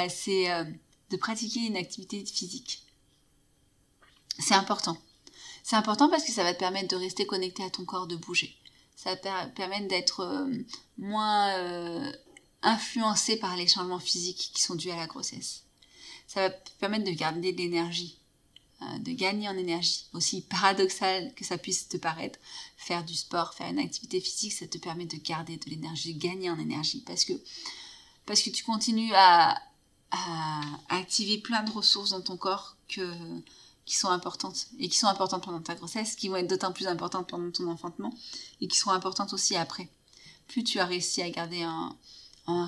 c'est 0.09 0.49
de 1.11 1.17
pratiquer 1.17 1.61
une 1.61 1.77
activité 1.77 2.25
physique. 2.25 2.85
C'est 4.39 4.55
important. 4.55 4.99
C'est 5.69 5.77
important 5.77 6.09
parce 6.09 6.25
que 6.25 6.33
ça 6.33 6.45
va 6.45 6.55
te 6.55 6.59
permettre 6.59 6.89
de 6.89 6.97
rester 6.97 7.27
connecté 7.27 7.63
à 7.63 7.69
ton 7.69 7.85
corps, 7.85 8.07
de 8.07 8.17
bouger. 8.17 8.57
Ça 8.97 9.11
va 9.11 9.17
te 9.17 9.55
permettre 9.55 9.87
d'être 9.87 10.21
euh, 10.21 10.51
moins 10.97 11.51
euh, 11.59 12.11
influencé 12.63 13.37
par 13.37 13.55
les 13.55 13.69
changements 13.69 13.99
physiques 13.99 14.51
qui 14.55 14.63
sont 14.63 14.77
dus 14.77 14.91
à 14.91 14.97
la 14.97 15.07
grossesse. 15.07 15.65
Ça 16.27 16.41
va 16.41 16.49
te 16.49 16.71
permettre 16.81 17.05
de 17.05 17.11
garder 17.11 17.53
de 17.53 17.59
l'énergie, 17.59 18.17
euh, 18.81 18.99
de 19.01 19.13
gagner 19.13 19.47
en 19.47 19.59
énergie. 19.59 20.07
Aussi 20.15 20.41
paradoxal 20.41 21.35
que 21.35 21.45
ça 21.45 21.59
puisse 21.59 21.87
te 21.87 21.99
paraître, 21.99 22.39
faire 22.79 23.05
du 23.05 23.15
sport, 23.15 23.53
faire 23.53 23.69
une 23.69 23.79
activité 23.79 24.23
physique, 24.23 24.55
ça 24.55 24.67
te 24.67 24.79
permet 24.79 25.05
de 25.05 25.19
garder 25.19 25.59
de 25.59 25.69
l'énergie, 25.69 26.15
de 26.15 26.19
gagner 26.19 26.49
en 26.49 26.59
énergie. 26.59 27.03
Parce 27.07 27.27
que, 27.27 27.35
parce 28.25 28.41
que 28.41 28.49
tu 28.49 28.65
continues 28.65 29.13
à, 29.15 29.61
à 30.13 30.63
activer 30.89 31.37
plein 31.37 31.63
de 31.63 31.73
ressources 31.73 32.09
dans 32.09 32.23
ton 32.23 32.39
corps 32.39 32.79
que 32.89 33.05
qui 33.89 33.97
sont 33.97 34.11
importantes 34.11 34.67
et 34.79 34.91
qui 34.91 34.99
sont 34.99 35.07
importantes 35.07 35.43
pendant 35.43 35.63
ta 35.63 35.75
grossesse, 35.75 36.15
qui 36.15 36.29
vont 36.29 36.37
être 36.37 36.47
d'autant 36.47 36.73
plus 36.73 36.87
importantes 36.87 37.27
pendant 37.27 37.51
ton 37.51 37.67
enfantement 37.69 38.13
et 38.61 38.69
qui 38.69 38.77
seront 38.77 38.91
importantes 38.91 39.33
aussi 39.33 39.57
après. 39.57 39.89
Plus 40.47 40.63
tu 40.63 40.79
as 40.79 40.85
réussi 40.85 41.23
à 41.23 41.31
garder 41.31 41.63
un, 41.63 41.97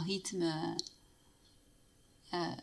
rythme 0.06 0.42
euh, 0.42 0.76
euh, 2.38 2.54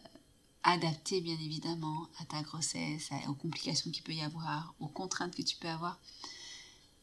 adapté 0.64 1.22
bien 1.22 1.36
évidemment 1.36 2.08
à 2.20 2.26
ta 2.26 2.42
grossesse, 2.42 3.12
aux 3.28 3.36
complications 3.36 3.92
qu'il 3.92 4.02
peut 4.02 4.14
y 4.14 4.24
avoir, 4.24 4.74
aux 4.80 4.88
contraintes 4.88 5.36
que 5.36 5.44
tu 5.44 5.56
peux 5.58 5.70
avoir. 5.70 6.00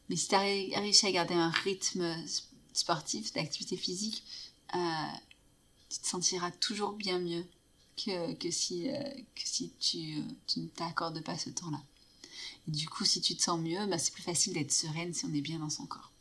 Mais 0.09 0.17
si 0.17 0.27
tu 0.27 0.35
as 0.35 0.39
réussi 0.39 1.07
à 1.07 1.11
garder 1.13 1.35
un 1.35 1.51
rythme 1.51 2.17
sportif, 2.73 3.31
d'activité 3.31 3.77
physique, 3.77 4.23
euh, 4.75 4.77
tu 5.89 5.99
te 5.99 6.07
sentiras 6.07 6.51
toujours 6.51 6.91
bien 6.93 7.17
mieux 7.19 7.45
que, 7.95 8.51
si, 8.51 8.89
euh, 8.89 9.01
que 9.35 9.41
si 9.45 9.71
tu, 9.79 10.17
euh, 10.17 10.21
tu 10.47 10.59
ne 10.59 10.67
t'accordes 10.67 11.21
pas 11.23 11.37
ce 11.37 11.49
temps-là. 11.49 11.81
Et 12.67 12.71
du 12.71 12.89
coup, 12.89 13.05
si 13.05 13.21
tu 13.21 13.35
te 13.35 13.41
sens 13.41 13.59
mieux, 13.59 13.85
bah, 13.87 13.97
c'est 13.97 14.13
plus 14.13 14.23
facile 14.23 14.53
d'être 14.53 14.71
sereine 14.71 15.13
si 15.13 15.25
on 15.25 15.33
est 15.33 15.41
bien 15.41 15.59
dans 15.59 15.69
son 15.69 15.85
corps. 15.85 16.11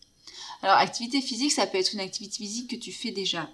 Alors, 0.62 0.76
activité 0.76 1.20
physique, 1.20 1.52
ça 1.52 1.66
peut 1.66 1.78
être 1.78 1.92
une 1.92 2.00
activité 2.00 2.36
physique 2.36 2.70
que 2.70 2.76
tu 2.76 2.92
fais 2.92 3.10
déjà 3.10 3.50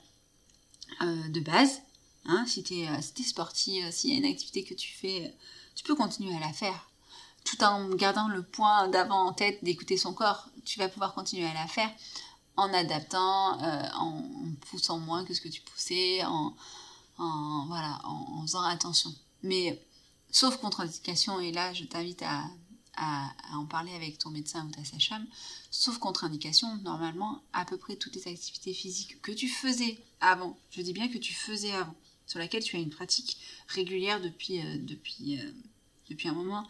euh, 1.02 1.28
de 1.28 1.40
base. 1.40 1.80
Hein, 2.26 2.44
si 2.46 2.62
tu 2.62 2.74
es, 2.74 2.88
si 3.02 3.24
sportif, 3.24 3.90
s'il 3.90 4.10
y 4.10 4.14
a 4.14 4.18
une 4.18 4.26
activité 4.26 4.62
que 4.64 4.74
tu 4.74 4.92
fais, 4.92 5.34
tu 5.74 5.84
peux 5.84 5.94
continuer 5.94 6.36
à 6.36 6.40
la 6.40 6.52
faire. 6.52 6.90
Tout 7.44 7.64
en 7.64 7.88
gardant 7.88 8.28
le 8.28 8.42
point 8.42 8.88
d'avant 8.88 9.28
en 9.28 9.32
tête 9.32 9.64
d'écouter 9.64 9.96
son 9.96 10.12
corps, 10.12 10.48
tu 10.66 10.78
vas 10.78 10.88
pouvoir 10.88 11.14
continuer 11.14 11.46
à 11.46 11.54
la 11.54 11.66
faire 11.66 11.90
en 12.56 12.72
adaptant, 12.74 13.58
en, 13.94 14.22
poussant 14.68 14.98
moins 14.98 15.24
que 15.24 15.32
ce 15.32 15.40
que 15.40 15.48
tu 15.48 15.62
poussais, 15.62 16.22
en, 16.24 16.54
en, 17.20 17.66
voilà, 17.66 18.00
faisant 18.42 18.62
attention. 18.62 19.14
Mais 19.42 19.80
sauf 20.30 20.56
contre-indication, 20.58 21.40
et 21.40 21.52
là 21.52 21.72
je 21.72 21.84
t'invite 21.84 22.22
à, 22.22 22.44
en 23.54 23.64
parler 23.64 23.94
avec 23.94 24.18
ton 24.18 24.30
médecin 24.30 24.66
ou 24.66 24.70
ta 24.70 24.84
sage-femme, 24.84 25.26
sauf 25.70 25.98
contre-indication, 25.98 26.76
normalement, 26.82 27.42
à 27.52 27.64
peu 27.64 27.78
près 27.78 27.96
toutes 27.96 28.14
les 28.16 28.28
activités 28.28 28.74
physiques 28.74 29.22
que 29.22 29.32
tu 29.32 29.48
faisais 29.48 29.98
avant, 30.20 30.58
je 30.70 30.82
dis 30.82 30.92
bien 30.92 31.08
que 31.08 31.16
tu 31.16 31.32
faisais 31.32 31.72
avant, 31.72 31.94
sur 32.26 32.38
laquelle 32.38 32.62
tu 32.62 32.76
as 32.76 32.80
une 32.80 32.90
pratique 32.90 33.38
régulière 33.68 34.20
depuis, 34.20 34.60
euh, 34.60 34.76
depuis, 34.80 35.38
euh, 35.38 35.50
depuis 36.10 36.28
un 36.28 36.34
moment, 36.34 36.66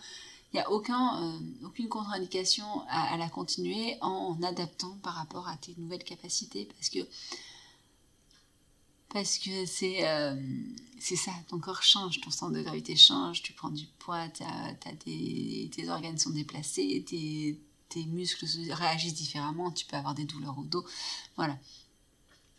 il 0.52 0.56
n'y 0.56 0.60
a 0.60 0.68
euh, 0.68 1.38
aucune 1.64 1.88
contre-indication 1.88 2.82
à, 2.88 3.12
à, 3.12 3.16
la 3.16 3.28
continuer 3.28 3.96
en 4.00 4.40
adaptant 4.42 4.96
par 5.02 5.14
rapport 5.14 5.48
à 5.48 5.56
tes 5.56 5.74
nouvelles 5.78 6.04
capacités, 6.04 6.66
parce 6.76 6.88
que 6.90 7.00
parce 9.12 9.38
que 9.38 9.66
c'est 9.66 10.08
euh, 10.08 10.34
c'est 11.00 11.16
ça, 11.16 11.32
ton 11.48 11.58
corps 11.58 11.82
change, 11.82 12.20
ton 12.20 12.30
centre 12.30 12.52
de 12.52 12.62
gravité 12.62 12.94
change, 12.94 13.42
tu 13.42 13.52
prends 13.52 13.70
du 13.70 13.86
poids, 13.98 14.28
tes 14.28 15.88
organes 15.88 16.18
sont 16.18 16.30
déplacés, 16.30 17.04
tes, 17.08 17.58
tes 17.88 18.04
muscles 18.04 18.46
réagissent 18.72 19.14
différemment, 19.14 19.70
tu 19.70 19.86
peux 19.86 19.96
avoir 19.96 20.14
des 20.14 20.24
douleurs 20.24 20.58
au 20.58 20.64
dos, 20.64 20.84
voilà. 21.36 21.58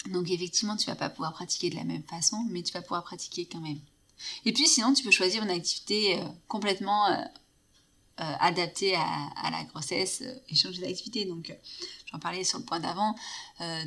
Donc 0.10 0.32
effectivement, 0.32 0.76
tu 0.76 0.88
vas 0.88 0.96
pas 0.96 1.10
pouvoir 1.10 1.34
pratiquer 1.34 1.70
de 1.70 1.76
la 1.76 1.84
même 1.84 2.04
façon, 2.04 2.44
mais 2.50 2.64
tu 2.64 2.74
vas 2.74 2.82
pouvoir 2.82 3.04
pratiquer 3.04 3.46
quand 3.46 3.62
même. 3.62 3.80
Et 4.46 4.54
puis 4.54 4.68
sinon, 4.68 4.94
tu 4.94 5.04
peux 5.04 5.12
choisir 5.12 5.44
une 5.44 5.52
activité 5.52 6.20
euh, 6.20 6.26
complètement 6.48 7.08
euh, 7.08 7.24
euh, 8.20 8.34
adapté 8.40 8.94
à, 8.94 9.50
la 9.52 9.64
grossesse 9.64 10.22
euh, 10.22 10.36
et 10.50 10.56
changer 10.56 10.82
d'activité. 10.82 11.26
Donc, 11.26 11.50
euh, 11.50 11.56
j'en 12.12 12.20
parlais 12.20 12.44
sur 12.44 12.60
le 12.60 12.66
point 12.66 12.80
d'avant, 12.80 13.16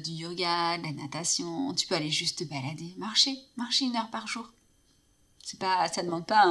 du 0.02 0.10
yoga, 0.10 0.78
de 0.78 0.82
la 0.82 0.92
natation. 0.92 1.72
Tu 1.74 1.86
peux 1.86 1.94
aller 1.94 2.10
juste 2.10 2.38
te 2.38 2.44
balader, 2.44 2.94
marcher, 2.96 3.38
marcher 3.56 3.84
une 3.84 3.96
heure 3.96 4.10
par 4.10 4.26
jour. 4.26 4.50
C'est 5.42 5.58
pas, 5.58 5.86
ça 5.88 6.02
demande 6.02 6.26
pas 6.26 6.42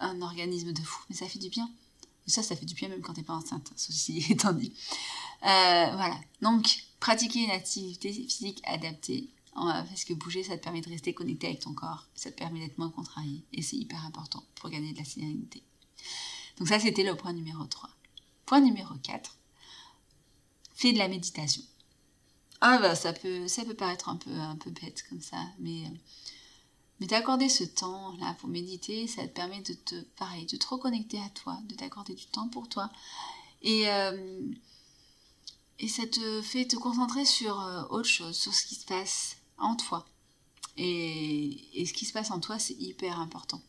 un, 0.00 0.20
organisme 0.20 0.72
de 0.72 0.82
fou, 0.82 1.00
mais 1.08 1.16
ça 1.16 1.28
fait 1.28 1.38
du 1.38 1.48
bien. 1.48 1.70
Ça, 2.26 2.42
ça 2.42 2.56
fait 2.56 2.66
du 2.66 2.74
bien 2.74 2.88
même 2.88 3.00
quand 3.00 3.14
t'es 3.14 3.22
pas 3.22 3.34
enceinte, 3.34 3.72
ceci 3.76 4.26
étant 4.30 4.52
dit. 4.52 4.74
voilà. 5.42 6.18
Donc, 6.42 6.84
pratiquer 6.98 7.44
une 7.44 7.50
activité 7.50 8.12
physique 8.12 8.60
adaptée 8.64 9.28
parce 9.54 10.04
que 10.04 10.14
bouger, 10.14 10.42
ça 10.42 10.56
te 10.56 10.62
permet 10.62 10.80
de 10.80 10.88
rester 10.88 11.12
connecté 11.12 11.48
avec 11.48 11.60
ton 11.60 11.74
corps, 11.74 12.06
ça 12.14 12.30
te 12.30 12.36
permet 12.36 12.60
d'être 12.60 12.78
moins 12.78 12.90
contrarié, 12.90 13.44
et 13.52 13.62
c'est 13.62 13.76
hyper 13.76 14.04
important 14.04 14.42
pour 14.54 14.70
gagner 14.70 14.92
de 14.92 14.98
la 14.98 15.04
sérénité. 15.04 15.62
Donc 16.58 16.68
ça, 16.68 16.78
c'était 16.78 17.02
le 17.02 17.16
point 17.16 17.32
numéro 17.32 17.64
3. 17.64 17.90
Point 18.46 18.60
numéro 18.60 18.94
4, 18.94 19.36
fais 20.74 20.92
de 20.92 20.98
la 20.98 21.08
méditation. 21.08 21.62
Ah 22.60 22.78
bah 22.78 22.94
ça 22.94 23.12
peut, 23.12 23.48
ça 23.48 23.64
peut 23.64 23.74
paraître 23.74 24.08
un 24.08 24.16
peu, 24.16 24.30
un 24.30 24.56
peu 24.56 24.70
bête 24.70 25.04
comme 25.08 25.20
ça, 25.20 25.44
mais, 25.58 25.82
mais 27.00 27.08
t'accorder 27.08 27.48
ce 27.48 27.64
temps 27.64 28.12
là 28.20 28.36
pour 28.38 28.48
méditer, 28.48 29.06
ça 29.06 29.22
te 29.26 29.32
permet 29.34 29.60
de 29.62 29.74
te, 29.74 30.00
pareil, 30.16 30.46
de 30.46 30.56
te 30.56 30.66
reconnecter 30.68 31.18
à 31.18 31.28
toi, 31.30 31.58
de 31.64 31.74
t'accorder 31.74 32.14
du 32.14 32.26
temps 32.26 32.48
pour 32.48 32.68
toi. 32.68 32.90
Et, 33.62 33.88
euh, 33.88 34.40
et 35.78 35.88
ça 35.88 36.06
te 36.06 36.42
fait 36.42 36.66
te 36.66 36.76
concentrer 36.76 37.24
sur 37.24 37.56
autre 37.90 38.08
chose, 38.08 38.36
sur 38.36 38.54
ce 38.54 38.64
qui 38.66 38.76
se 38.76 38.86
passe 38.86 39.41
en 39.62 39.76
toi. 39.76 40.06
Et, 40.76 41.84
ce 41.86 41.92
qui 41.92 42.04
se 42.04 42.12
passe 42.12 42.30
en 42.30 42.40
toi, 42.40 42.58
c'est 42.58 42.74
hyper 42.74 43.18
important. 43.20 43.60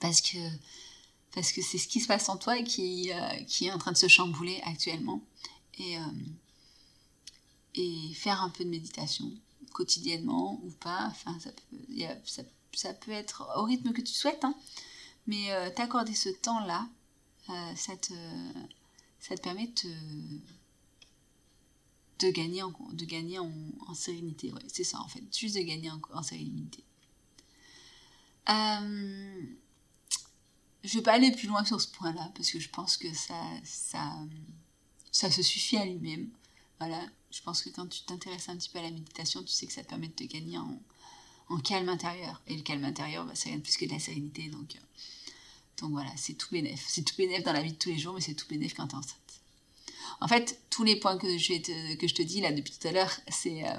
Parce 0.00 0.20
que 0.20 0.38
parce 1.34 1.50
que 1.50 1.62
c'est 1.62 1.78
ce 1.78 1.88
qui 1.88 2.00
se 2.00 2.06
passe 2.06 2.28
en 2.28 2.36
toi 2.36 2.62
qui, 2.62 3.10
qui 3.48 3.66
est 3.66 3.72
en 3.72 3.78
train 3.78 3.90
de 3.90 3.96
se 3.96 4.06
chambouler 4.06 4.60
actuellement. 4.64 5.20
Et, 5.78 5.96
et 7.74 8.14
faire 8.14 8.40
un 8.40 8.50
peu 8.50 8.64
de 8.64 8.70
méditation 8.70 9.32
quotidiennement 9.74 10.60
ou 10.64 10.70
pas. 10.70 11.12
Ça 12.72 12.94
peut, 12.94 13.12
être 13.12 13.46
au 13.56 13.64
rythme 13.64 13.92
que 13.92 14.00
tu 14.00 14.12
souhaites, 14.12 14.44
hein. 14.44 14.54
mais 15.26 15.52
euh, 15.52 15.70
t'accorder 15.70 16.14
ce 16.14 16.28
temps-là, 16.28 16.88
euh, 17.50 17.76
ça, 17.76 17.96
te, 17.96 18.14
ça 19.20 19.36
te 19.36 19.42
permet 19.42 19.66
de, 19.66 19.94
de 22.24 22.30
gagner, 22.30 22.62
en, 22.62 22.72
de 22.92 23.04
gagner 23.04 23.38
en, 23.38 23.94
sérénité. 23.94 24.52
Ouais, 24.52 24.62
c'est 24.68 24.84
ça 24.84 25.00
en 25.00 25.08
fait, 25.08 25.22
juste 25.36 25.56
de 25.56 25.62
gagner 25.62 25.90
en, 25.90 26.22
sérénité. 26.22 26.82
Euh, 28.48 29.42
je 30.82 30.94
vais 30.94 31.02
pas 31.02 31.12
aller 31.12 31.32
plus 31.32 31.48
loin 31.48 31.64
sur 31.64 31.80
ce 31.80 31.88
point-là 31.88 32.30
parce 32.34 32.50
que 32.50 32.58
je 32.58 32.68
pense 32.68 32.96
que 32.96 33.12
ça, 33.14 33.40
ça, 33.64 34.18
ça 35.12 35.30
se 35.30 35.42
suffit 35.42 35.76
à 35.76 35.84
lui-même. 35.84 36.28
Voilà, 36.78 37.00
je 37.30 37.40
pense 37.42 37.62
que 37.62 37.70
quand 37.70 37.86
tu 37.86 38.02
t'intéresses 38.04 38.48
un 38.48 38.56
petit 38.56 38.68
peu 38.68 38.78
à 38.78 38.82
la 38.82 38.90
méditation, 38.90 39.42
tu 39.42 39.52
sais 39.52 39.66
que 39.66 39.72
ça 39.72 39.82
te 39.82 39.88
permet 39.88 40.08
de 40.08 40.12
te 40.12 40.24
gagner 40.24 40.58
en, 40.58 40.78
calme 41.62 41.88
intérieur. 41.88 42.42
Et 42.46 42.56
le 42.56 42.62
calme 42.62 42.84
intérieur, 42.84 43.24
bah, 43.24 43.34
ça 43.34 43.48
vient 43.48 43.58
de 43.58 43.62
plus 43.62 43.76
que 43.76 43.84
de 43.86 43.92
la 43.92 43.98
sérénité. 44.00 44.48
Donc, 44.48 44.76
euh, 44.76 44.80
donc 45.78 45.92
voilà, 45.92 46.10
c'est 46.16 46.34
tout 46.34 46.48
bénéf. 46.50 46.84
C'est 46.88 47.02
tout 47.02 47.14
bénéf 47.16 47.44
dans 47.44 47.52
la 47.52 47.62
vie 47.62 47.72
de 47.72 47.78
tous 47.78 47.90
les 47.90 47.98
jours, 47.98 48.14
mais 48.14 48.20
c'est 48.20 48.34
tout 48.34 48.46
bénéf 48.48 48.74
quand 48.74 48.88
tu 48.88 48.94
es 48.94 48.98
enceinte. 48.98 49.16
En 50.20 50.28
fait, 50.28 50.60
tous 50.70 50.84
les 50.84 50.96
points 50.96 51.18
que 51.18 51.38
je, 51.38 51.54
te, 51.54 51.94
que 51.96 52.08
je 52.08 52.14
te 52.14 52.22
dis 52.22 52.40
là 52.40 52.52
depuis 52.52 52.72
tout 52.72 52.88
à 52.88 52.92
l'heure, 52.92 53.12
c'est 53.28 53.68
euh, 53.68 53.78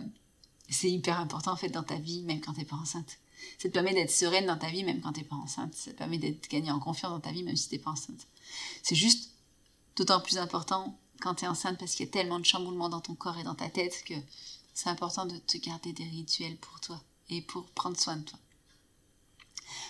c'est 0.70 0.90
hyper 0.90 1.20
important 1.20 1.52
en 1.52 1.56
fait 1.56 1.70
dans 1.70 1.84
ta 1.84 1.96
vie, 1.96 2.24
même 2.24 2.42
quand 2.42 2.54
tu 2.54 2.60
n'es 2.60 2.66
pas 2.66 2.76
enceinte. 2.76 3.18
Ça 3.60 3.70
te 3.70 3.74
permet 3.74 3.94
d'être 3.94 4.12
sereine 4.12 4.48
dans 4.48 4.58
ta 4.58 4.70
vie, 4.70 4.84
même 4.84 5.02
quand 5.02 5.14
tu 5.14 5.20
n'es 5.22 5.26
pas 5.26 5.36
enceinte. 5.36 5.76
Ça 5.76 5.92
te 5.92 5.98
permet 5.98 6.18
d'être 6.18 6.50
gagné 6.50 6.72
en 6.72 6.80
confiance 6.80 7.12
dans 7.12 7.20
ta 7.20 7.32
vie, 7.32 7.44
même 7.44 7.56
si 7.56 7.70
tu 7.70 7.76
n'es 7.76 7.82
pas 7.82 7.92
enceinte. 7.92 8.28
C'est 8.82 8.96
juste 8.96 9.32
d'autant 9.96 10.20
plus 10.20 10.38
important 10.38 10.98
quand 11.22 11.36
tu 11.36 11.46
es 11.46 11.48
enceinte 11.48 11.78
parce 11.78 11.94
qu'il 11.94 12.06
y 12.06 12.10
a 12.10 12.12
tellement 12.12 12.40
de 12.40 12.46
chamboulements 12.46 12.90
dans 12.90 13.02
ton 13.02 13.16
corps 13.16 13.38
et 13.38 13.44
dans 13.44 13.56
ta 13.56 13.70
tête 13.70 14.04
que 14.06 14.16
c'est 14.74 14.90
important 14.90 15.26
de 15.26 15.38
te 15.38 15.58
garder 15.58 15.94
des 15.94 16.04
rituels 16.04 16.58
pour 16.58 16.80
toi 16.80 17.02
et 17.30 17.42
pour 17.42 17.66
prendre 17.72 17.98
soin 18.00 18.18
de 18.18 18.24
toi. 18.24 18.40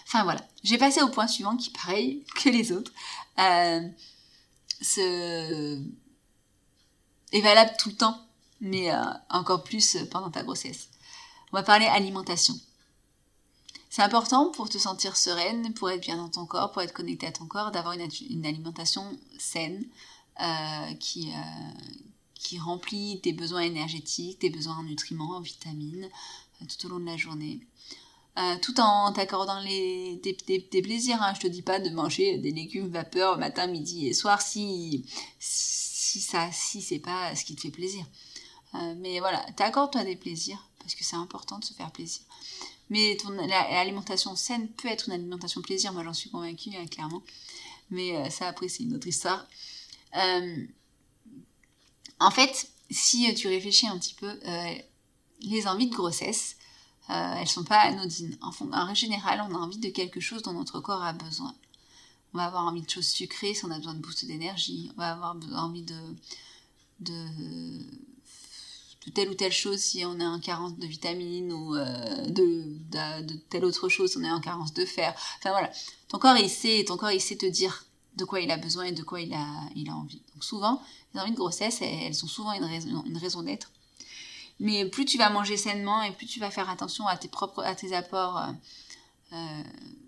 Enfin 0.07 0.23
voilà, 0.23 0.47
j'ai 0.63 0.77
passé 0.77 1.01
au 1.01 1.09
point 1.09 1.27
suivant 1.27 1.57
qui, 1.57 1.69
pareil 1.71 2.23
que 2.35 2.49
les 2.49 2.71
autres, 2.71 2.91
euh, 3.39 3.89
est 7.31 7.41
valable 7.41 7.73
tout 7.77 7.89
le 7.89 7.95
temps, 7.95 8.19
mais 8.61 8.91
euh, 8.91 9.01
encore 9.29 9.63
plus 9.63 9.97
pendant 10.11 10.29
ta 10.29 10.43
grossesse. 10.43 10.89
On 11.51 11.57
va 11.57 11.63
parler 11.63 11.85
alimentation. 11.85 12.55
C'est 13.95 14.01
important 14.01 14.51
pour 14.51 14.67
te 14.67 14.77
sentir 14.77 15.15
sereine, 15.15 15.73
pour 15.73 15.89
être 15.89 16.01
bien 16.01 16.17
dans 16.17 16.27
ton 16.27 16.45
corps, 16.45 16.73
pour 16.73 16.81
être 16.81 16.91
connecté 16.91 17.27
à 17.27 17.31
ton 17.31 17.45
corps, 17.45 17.71
d'avoir 17.71 17.93
une, 17.93 18.45
alimentation 18.45 19.17
saine, 19.39 19.85
euh, 20.41 20.93
qui, 20.99 21.31
euh, 21.31 21.89
qui 22.33 22.59
remplit 22.59 23.21
tes 23.21 23.31
besoins 23.31 23.61
énergétiques, 23.61 24.39
tes 24.39 24.49
besoins 24.49 24.79
en 24.79 24.83
nutriments, 24.83 25.37
en 25.37 25.39
vitamines, 25.39 26.09
euh, 26.61 26.65
tout 26.67 26.87
au 26.87 26.89
long 26.89 26.99
de 26.99 27.05
la 27.05 27.15
journée. 27.15 27.61
tout 28.61 28.81
en 28.81 29.13
t'accordant 29.13 29.61
les, 29.61 30.17
des, 30.17 30.81
plaisirs. 30.81 31.23
Hein. 31.23 31.33
Je 31.33 31.39
te 31.39 31.47
dis 31.47 31.61
pas 31.61 31.79
de 31.79 31.89
manger 31.89 32.37
des 32.37 32.51
légumes 32.51 32.89
vapeur 32.89 33.37
matin, 33.37 33.65
midi 33.67 34.07
et 34.07 34.13
soir 34.13 34.41
si, 34.41 35.05
ça, 36.21 36.49
si 36.51 36.81
c'est 36.81 36.99
pas 36.99 37.35
ce 37.35 37.45
qui 37.45 37.55
te 37.55 37.61
fait 37.61 37.71
plaisir. 37.71 38.05
mais 38.97 39.19
voilà, 39.19 39.39
t'accordes-toi 39.55 40.03
des 40.03 40.15
plaisirs 40.15 40.69
parce 40.79 40.95
que 40.95 41.03
c'est 41.03 41.15
important 41.15 41.59
de 41.59 41.65
se 41.65 41.73
faire 41.73 41.91
plaisir. 41.91 42.21
Mais 42.89 43.17
ton, 43.17 43.29
l'alimentation 43.29 44.35
saine 44.35 44.67
peut 44.69 44.87
être 44.87 45.07
une 45.07 45.13
alimentation 45.13 45.61
plaisir, 45.61 45.93
moi 45.93 46.03
j'en 46.03 46.13
suis 46.13 46.29
convaincue, 46.29 46.75
hein, 46.75 46.85
clairement. 46.87 47.23
Mais 47.89 48.29
ça 48.29 48.47
après 48.47 48.67
c'est 48.67 48.83
une 48.83 48.95
autre 48.95 49.07
histoire. 49.07 49.45
Euh, 50.15 50.65
en 52.19 52.31
fait, 52.31 52.69
si 52.89 53.33
tu 53.35 53.47
réfléchis 53.47 53.87
un 53.87 53.97
petit 53.97 54.13
peu, 54.13 54.39
euh, 54.45 54.75
les 55.41 55.67
envies 55.67 55.89
de 55.89 55.95
grossesse, 55.95 56.55
euh, 57.09 57.35
elles 57.37 57.47
sont 57.47 57.63
pas 57.63 57.79
anodines. 57.81 58.37
En, 58.41 58.51
en, 58.71 58.93
général, 58.93 59.45
on 59.49 59.55
a 59.55 59.59
envie 59.59 59.77
de 59.77 59.89
quelque 59.89 60.19
chose 60.19 60.41
dont 60.41 60.53
notre 60.53 60.79
corps 60.79 61.03
a 61.03 61.13
besoin. 61.13 61.53
On 62.35 62.37
va 62.37 62.47
avoir 62.47 62.65
envie 62.65 62.81
de 62.81 62.89
choses 62.89 63.07
sucrées 63.07 63.53
si 63.53 63.63
on 63.63 63.71
a 63.71 63.77
besoin 63.77 63.93
de 63.93 63.99
boost 63.99 64.25
d'énergie. 64.25 64.91
On 64.97 64.99
va 64.99 65.13
avoir 65.13 65.37
envie 65.53 65.83
de, 65.83 65.95
telle 69.13 69.29
ou 69.29 69.35
telle 69.35 69.53
chose 69.53 69.79
si 69.79 70.03
on 70.03 70.19
est 70.19 70.25
en 70.25 70.41
carence 70.41 70.77
de 70.77 70.85
vitamines 70.85 71.53
ou 71.53 71.75
de, 71.75 72.65
de, 73.21 73.33
telle 73.49 73.63
autre 73.63 73.87
chose 73.87 74.11
si 74.11 74.17
on 74.17 74.23
est 74.25 74.29
en 74.29 74.41
carence 74.41 74.73
de 74.73 74.83
fer. 74.83 75.15
Enfin 75.37 75.51
voilà, 75.51 75.71
ton 76.09 76.19
corps 76.19 76.35
il 76.35 76.49
sait, 76.49 76.83
ton 76.85 76.97
corps 76.97 77.11
il 77.11 77.21
sait 77.21 77.37
te 77.37 77.45
dire 77.45 77.85
de 78.17 78.25
quoi 78.25 78.41
il 78.41 78.51
a 78.51 78.57
besoin 78.57 78.83
et 78.83 78.91
de 78.91 79.03
quoi 79.03 79.21
il 79.21 79.33
a, 79.33 79.93
envie. 79.93 80.21
Donc 80.33 80.43
souvent, 80.43 80.81
les 81.13 81.21
envies 81.21 81.31
de 81.31 81.37
grossesse, 81.37 81.81
elles, 81.81 82.21
ont 82.25 82.27
souvent 82.27 82.51
une 82.51 83.17
raison, 83.17 83.43
d'être. 83.43 83.71
Mais 84.59 84.83
plus 84.83 85.05
tu 85.05 85.17
vas 85.17 85.29
manger 85.29 85.55
sainement 85.55 86.01
et 86.01 86.11
plus 86.11 86.25
tu 86.25 86.41
vas 86.41 86.51
faire 86.51 86.69
attention 86.69 87.07
à 87.07 87.15
tes 87.15 87.29
propres, 87.29 87.63
à 87.63 87.75
tes 87.75 87.95
apports 87.95 88.49
euh, 89.35 89.37
euh, 89.37 89.63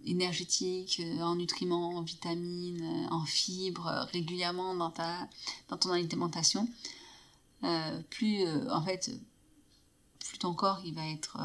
énergétiques, 0.06 1.02
euh, 1.02 1.22
en 1.22 1.36
nutriments, 1.36 1.98
en 1.98 2.02
vitamines, 2.02 3.08
en 3.12 3.26
fibres, 3.26 4.08
régulièrement 4.12 4.76
dans 4.76 4.92
ta, 4.92 5.28
dans 5.70 5.78
ton 5.78 5.92
alimentation, 5.92 6.68
plus 8.10 8.48
en 8.70 8.82
fait, 8.84 9.12
plus 10.20 10.38
ton 10.38 10.54
corps 10.54 10.82
il 10.86 10.94
va 10.94 11.08
être 11.08 11.38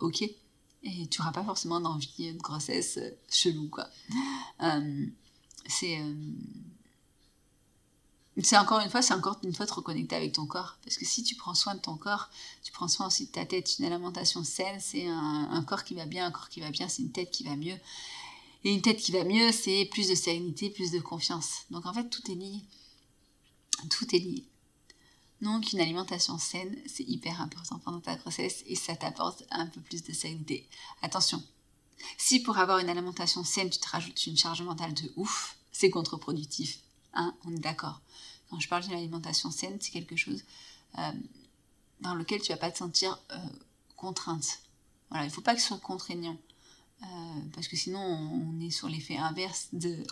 ok 0.00 0.22
et 0.22 1.06
tu 1.08 1.20
n'auras 1.20 1.32
pas 1.32 1.44
forcément 1.44 1.80
d'envie 1.80 2.32
de 2.32 2.38
grossesse 2.38 3.00
chelou 3.28 3.68
quoi. 3.68 3.88
Euh, 4.62 5.06
c'est 8.44 8.56
encore 8.56 8.80
une 8.80 8.90
fois, 8.90 9.02
c'est 9.02 9.14
encore 9.14 9.38
une 9.42 9.54
fois 9.54 9.66
te 9.66 9.74
reconnecter 9.74 10.14
avec 10.14 10.32
ton 10.32 10.46
corps. 10.46 10.76
Parce 10.84 10.96
que 10.96 11.04
si 11.04 11.24
tu 11.24 11.34
prends 11.34 11.54
soin 11.54 11.74
de 11.74 11.80
ton 11.80 11.96
corps, 11.96 12.30
tu 12.62 12.72
prends 12.72 12.88
soin 12.88 13.08
aussi 13.08 13.26
de 13.26 13.32
ta 13.32 13.44
tête. 13.44 13.78
Une 13.78 13.86
alimentation 13.86 14.44
saine, 14.44 14.78
c'est 14.80 15.06
un, 15.06 15.64
corps 15.66 15.82
qui 15.82 15.94
va 15.94 16.06
bien. 16.06 16.26
Un 16.26 16.30
corps 16.30 16.48
qui 16.48 16.60
va 16.60 16.70
bien, 16.70 16.88
c'est 16.88 17.02
une 17.02 17.10
tête 17.10 17.30
qui 17.30 17.44
va 17.44 17.56
mieux. 17.56 17.76
Et 18.64 18.72
une 18.72 18.82
tête 18.82 18.98
qui 18.98 19.12
va 19.12 19.24
mieux, 19.24 19.50
c'est 19.52 19.86
plus 19.86 20.08
de 20.08 20.14
sérénité, 20.14 20.70
plus 20.70 20.90
de 20.90 21.00
confiance. 21.00 21.64
Donc 21.70 21.86
en 21.86 21.92
fait, 21.92 22.08
tout 22.10 22.30
est 22.30 22.34
lié. 22.34 22.62
Tout 23.90 24.14
est 24.14 24.18
lié. 24.18 24.44
Donc 25.40 25.72
une 25.72 25.80
alimentation 25.80 26.38
saine, 26.38 26.76
c'est 26.86 27.04
hyper 27.04 27.40
important 27.40 27.78
pendant 27.78 28.00
ta 28.00 28.16
grossesse 28.16 28.64
et 28.66 28.74
ça 28.74 28.96
t'apporte 28.96 29.44
un 29.50 29.66
peu 29.66 29.80
plus 29.80 30.02
de 30.02 30.12
sérénité. 30.12 30.68
Attention, 31.02 31.42
si 32.16 32.40
pour 32.40 32.58
avoir 32.58 32.78
une 32.78 32.88
alimentation 32.88 33.44
saine, 33.44 33.70
tu 33.70 33.78
te 33.78 33.88
rajoutes 33.88 34.26
une 34.26 34.36
charge 34.36 34.62
mentale 34.62 34.94
de 34.94 35.12
ouf, 35.16 35.56
c'est 35.70 35.90
contre-productif. 35.90 36.80
On 37.44 37.54
est 37.54 37.60
d'accord. 37.60 38.00
Quand 38.50 38.60
je 38.60 38.68
parle 38.68 38.84
d'une 38.84 38.94
alimentation 38.94 39.50
saine, 39.50 39.78
c'est 39.80 39.90
quelque 39.90 40.16
chose 40.16 40.42
euh, 40.98 41.12
dans 42.00 42.14
lequel 42.14 42.40
tu 42.40 42.52
vas 42.52 42.58
pas 42.58 42.70
te 42.70 42.78
sentir 42.78 43.18
euh, 43.32 43.36
contrainte. 43.96 44.60
Voilà, 45.10 45.24
il 45.24 45.30
faut 45.30 45.40
pas 45.40 45.54
que 45.54 45.60
ce 45.60 45.68
soit 45.68 45.78
contraignant. 45.78 46.36
Euh, 47.02 47.06
parce 47.54 47.68
que 47.68 47.76
sinon, 47.76 48.00
on, 48.00 48.60
est 48.60 48.70
sur 48.70 48.88
l'effet 48.88 49.16
inverse 49.16 49.68
du, 49.72 50.04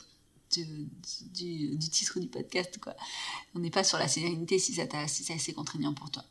titre 0.48 2.20
du 2.20 2.28
podcast. 2.28 2.78
On 3.54 3.58
n'est 3.58 3.70
pas 3.70 3.84
sur 3.84 3.98
la 3.98 4.08
sérénité 4.08 4.58
si, 4.58 4.74
ça 4.74 4.86
si 5.08 5.24
c'est 5.24 5.34
assez 5.34 5.52
contraignant 5.52 5.94
pour 5.94 6.10
toi. 6.10 6.24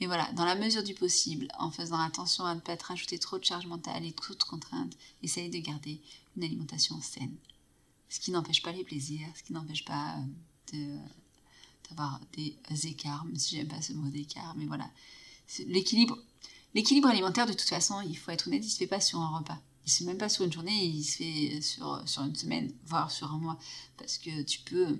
Mais 0.00 0.06
voilà, 0.06 0.30
dans 0.32 0.44
la 0.44 0.56
mesure 0.56 0.82
du 0.82 0.94
possible, 0.94 1.48
en 1.58 1.70
faisant 1.70 2.00
attention 2.00 2.44
à 2.44 2.54
ne 2.54 2.60
pas 2.60 2.76
te 2.76 2.84
rajouter 2.86 3.18
trop 3.18 3.38
de 3.38 3.44
charge 3.44 3.66
mentale 3.66 4.04
et 4.04 4.12
trop 4.12 4.34
de 4.34 4.42
contraintes, 4.42 4.96
essaye 5.22 5.50
de 5.50 5.58
garder 5.58 6.00
une 6.36 6.44
alimentation 6.44 7.00
saine. 7.00 7.36
Ce 8.14 8.20
qui 8.20 8.30
n'empêche 8.30 8.62
pas 8.62 8.70
les 8.70 8.84
plaisirs, 8.84 9.26
ce 9.34 9.42
qui 9.42 9.52
n'empêche 9.52 9.84
pas 9.84 10.14
euh, 10.74 10.98
d'avoir 11.90 12.20
des 12.36 12.86
écarts, 12.86 13.24
même 13.24 13.34
si 13.34 13.56
j'aime 13.56 13.66
pas 13.66 13.82
ce 13.82 13.92
mot 13.92 14.08
d'écart, 14.08 14.54
mais 14.56 14.66
voilà. 14.66 14.88
L'équilibre, 15.66 16.16
l'équilibre 16.74 17.08
alimentaire, 17.08 17.46
de 17.46 17.52
toute 17.52 17.68
façon, 17.68 18.00
il 18.02 18.16
faut 18.16 18.30
être 18.30 18.46
honnête, 18.46 18.64
il 18.64 18.70
se 18.70 18.76
fait 18.76 18.86
pas 18.86 19.00
sur 19.00 19.18
un 19.18 19.36
repas. 19.36 19.60
Il 19.84 19.90
se 19.90 19.98
fait 19.98 20.04
même 20.04 20.16
pas 20.16 20.28
sur 20.28 20.44
une 20.44 20.52
journée, 20.52 20.84
il 20.84 21.02
se 21.02 21.16
fait 21.16 21.60
sur, 21.60 22.08
sur 22.08 22.22
une 22.22 22.36
semaine, 22.36 22.72
voire 22.86 23.10
sur 23.10 23.32
un 23.32 23.38
mois. 23.38 23.58
Parce 23.96 24.18
que 24.18 24.42
tu 24.42 24.60
peux 24.60 24.96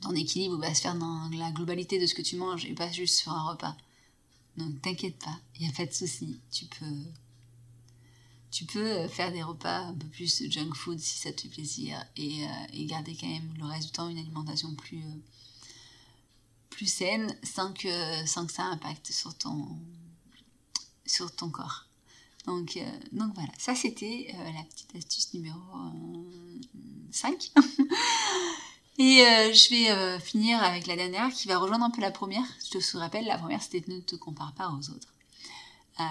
ton 0.00 0.16
équilibre 0.16 0.58
va 0.58 0.74
se 0.74 0.80
faire 0.80 0.96
dans 0.96 1.30
la 1.30 1.52
globalité 1.52 2.00
de 2.00 2.06
ce 2.06 2.14
que 2.16 2.22
tu 2.22 2.34
manges 2.34 2.64
et 2.64 2.74
pas 2.74 2.90
juste 2.90 3.16
sur 3.16 3.30
un 3.30 3.48
repas. 3.48 3.76
Donc 4.56 4.82
t'inquiète 4.82 5.20
pas, 5.20 5.38
il 5.54 5.62
n'y 5.62 5.72
a 5.72 5.76
pas 5.76 5.86
de 5.86 5.92
souci. 5.92 6.40
Tu 6.50 6.64
peux, 6.64 7.04
tu 8.50 8.64
peux 8.64 9.06
faire 9.08 9.30
des 9.32 9.42
repas 9.42 9.80
un 9.80 9.94
peu 9.94 10.06
plus 10.06 10.50
junk 10.50 10.74
food 10.74 10.98
si 10.98 11.18
ça 11.18 11.32
te 11.32 11.42
fait 11.42 11.48
plaisir 11.48 12.02
et, 12.16 12.44
euh, 12.44 12.86
garder 12.86 13.16
quand 13.18 13.26
même 13.26 13.52
le 13.58 13.66
reste 13.66 13.86
du 13.86 13.92
temps 13.92 14.08
une 14.08 14.18
alimentation 14.18 14.74
plus, 14.74 14.98
euh, 14.98 15.16
plus 16.70 16.86
saine 16.86 17.36
sans 17.42 17.72
que, 17.72 18.26
sans 18.26 18.46
que 18.46 18.52
ça 18.52 18.64
impacte 18.64 19.12
sur 19.12 19.36
ton, 19.36 19.68
sur 21.04 21.34
ton 21.34 21.50
corps. 21.50 21.84
Donc, 22.46 22.78
euh, 22.78 22.90
donc 23.12 23.34
voilà, 23.34 23.52
ça 23.58 23.74
c'était 23.74 24.34
la 24.34 24.62
petite 24.62 24.96
astuce 24.96 25.34
numéro 25.34 25.58
5. 27.10 27.52
Et 29.00 29.18
je 29.52 29.70
vais 29.70 30.18
finir 30.18 30.60
avec 30.60 30.86
la 30.88 30.96
dernière 30.96 31.30
qui 31.30 31.46
va 31.46 31.58
rejoindre 31.58 31.84
un 31.84 31.90
peu 31.90 32.00
la 32.00 32.10
première. 32.10 32.42
Je 32.64 32.78
te 32.78 32.96
rappelle, 32.96 33.26
la 33.26 33.38
première 33.38 33.62
c'était 33.62 33.84
ne 33.92 34.00
te 34.00 34.16
compare 34.16 34.54
pas 34.54 34.70
aux 34.70 34.90
autres. 34.90 35.12
Euh, 36.00 36.04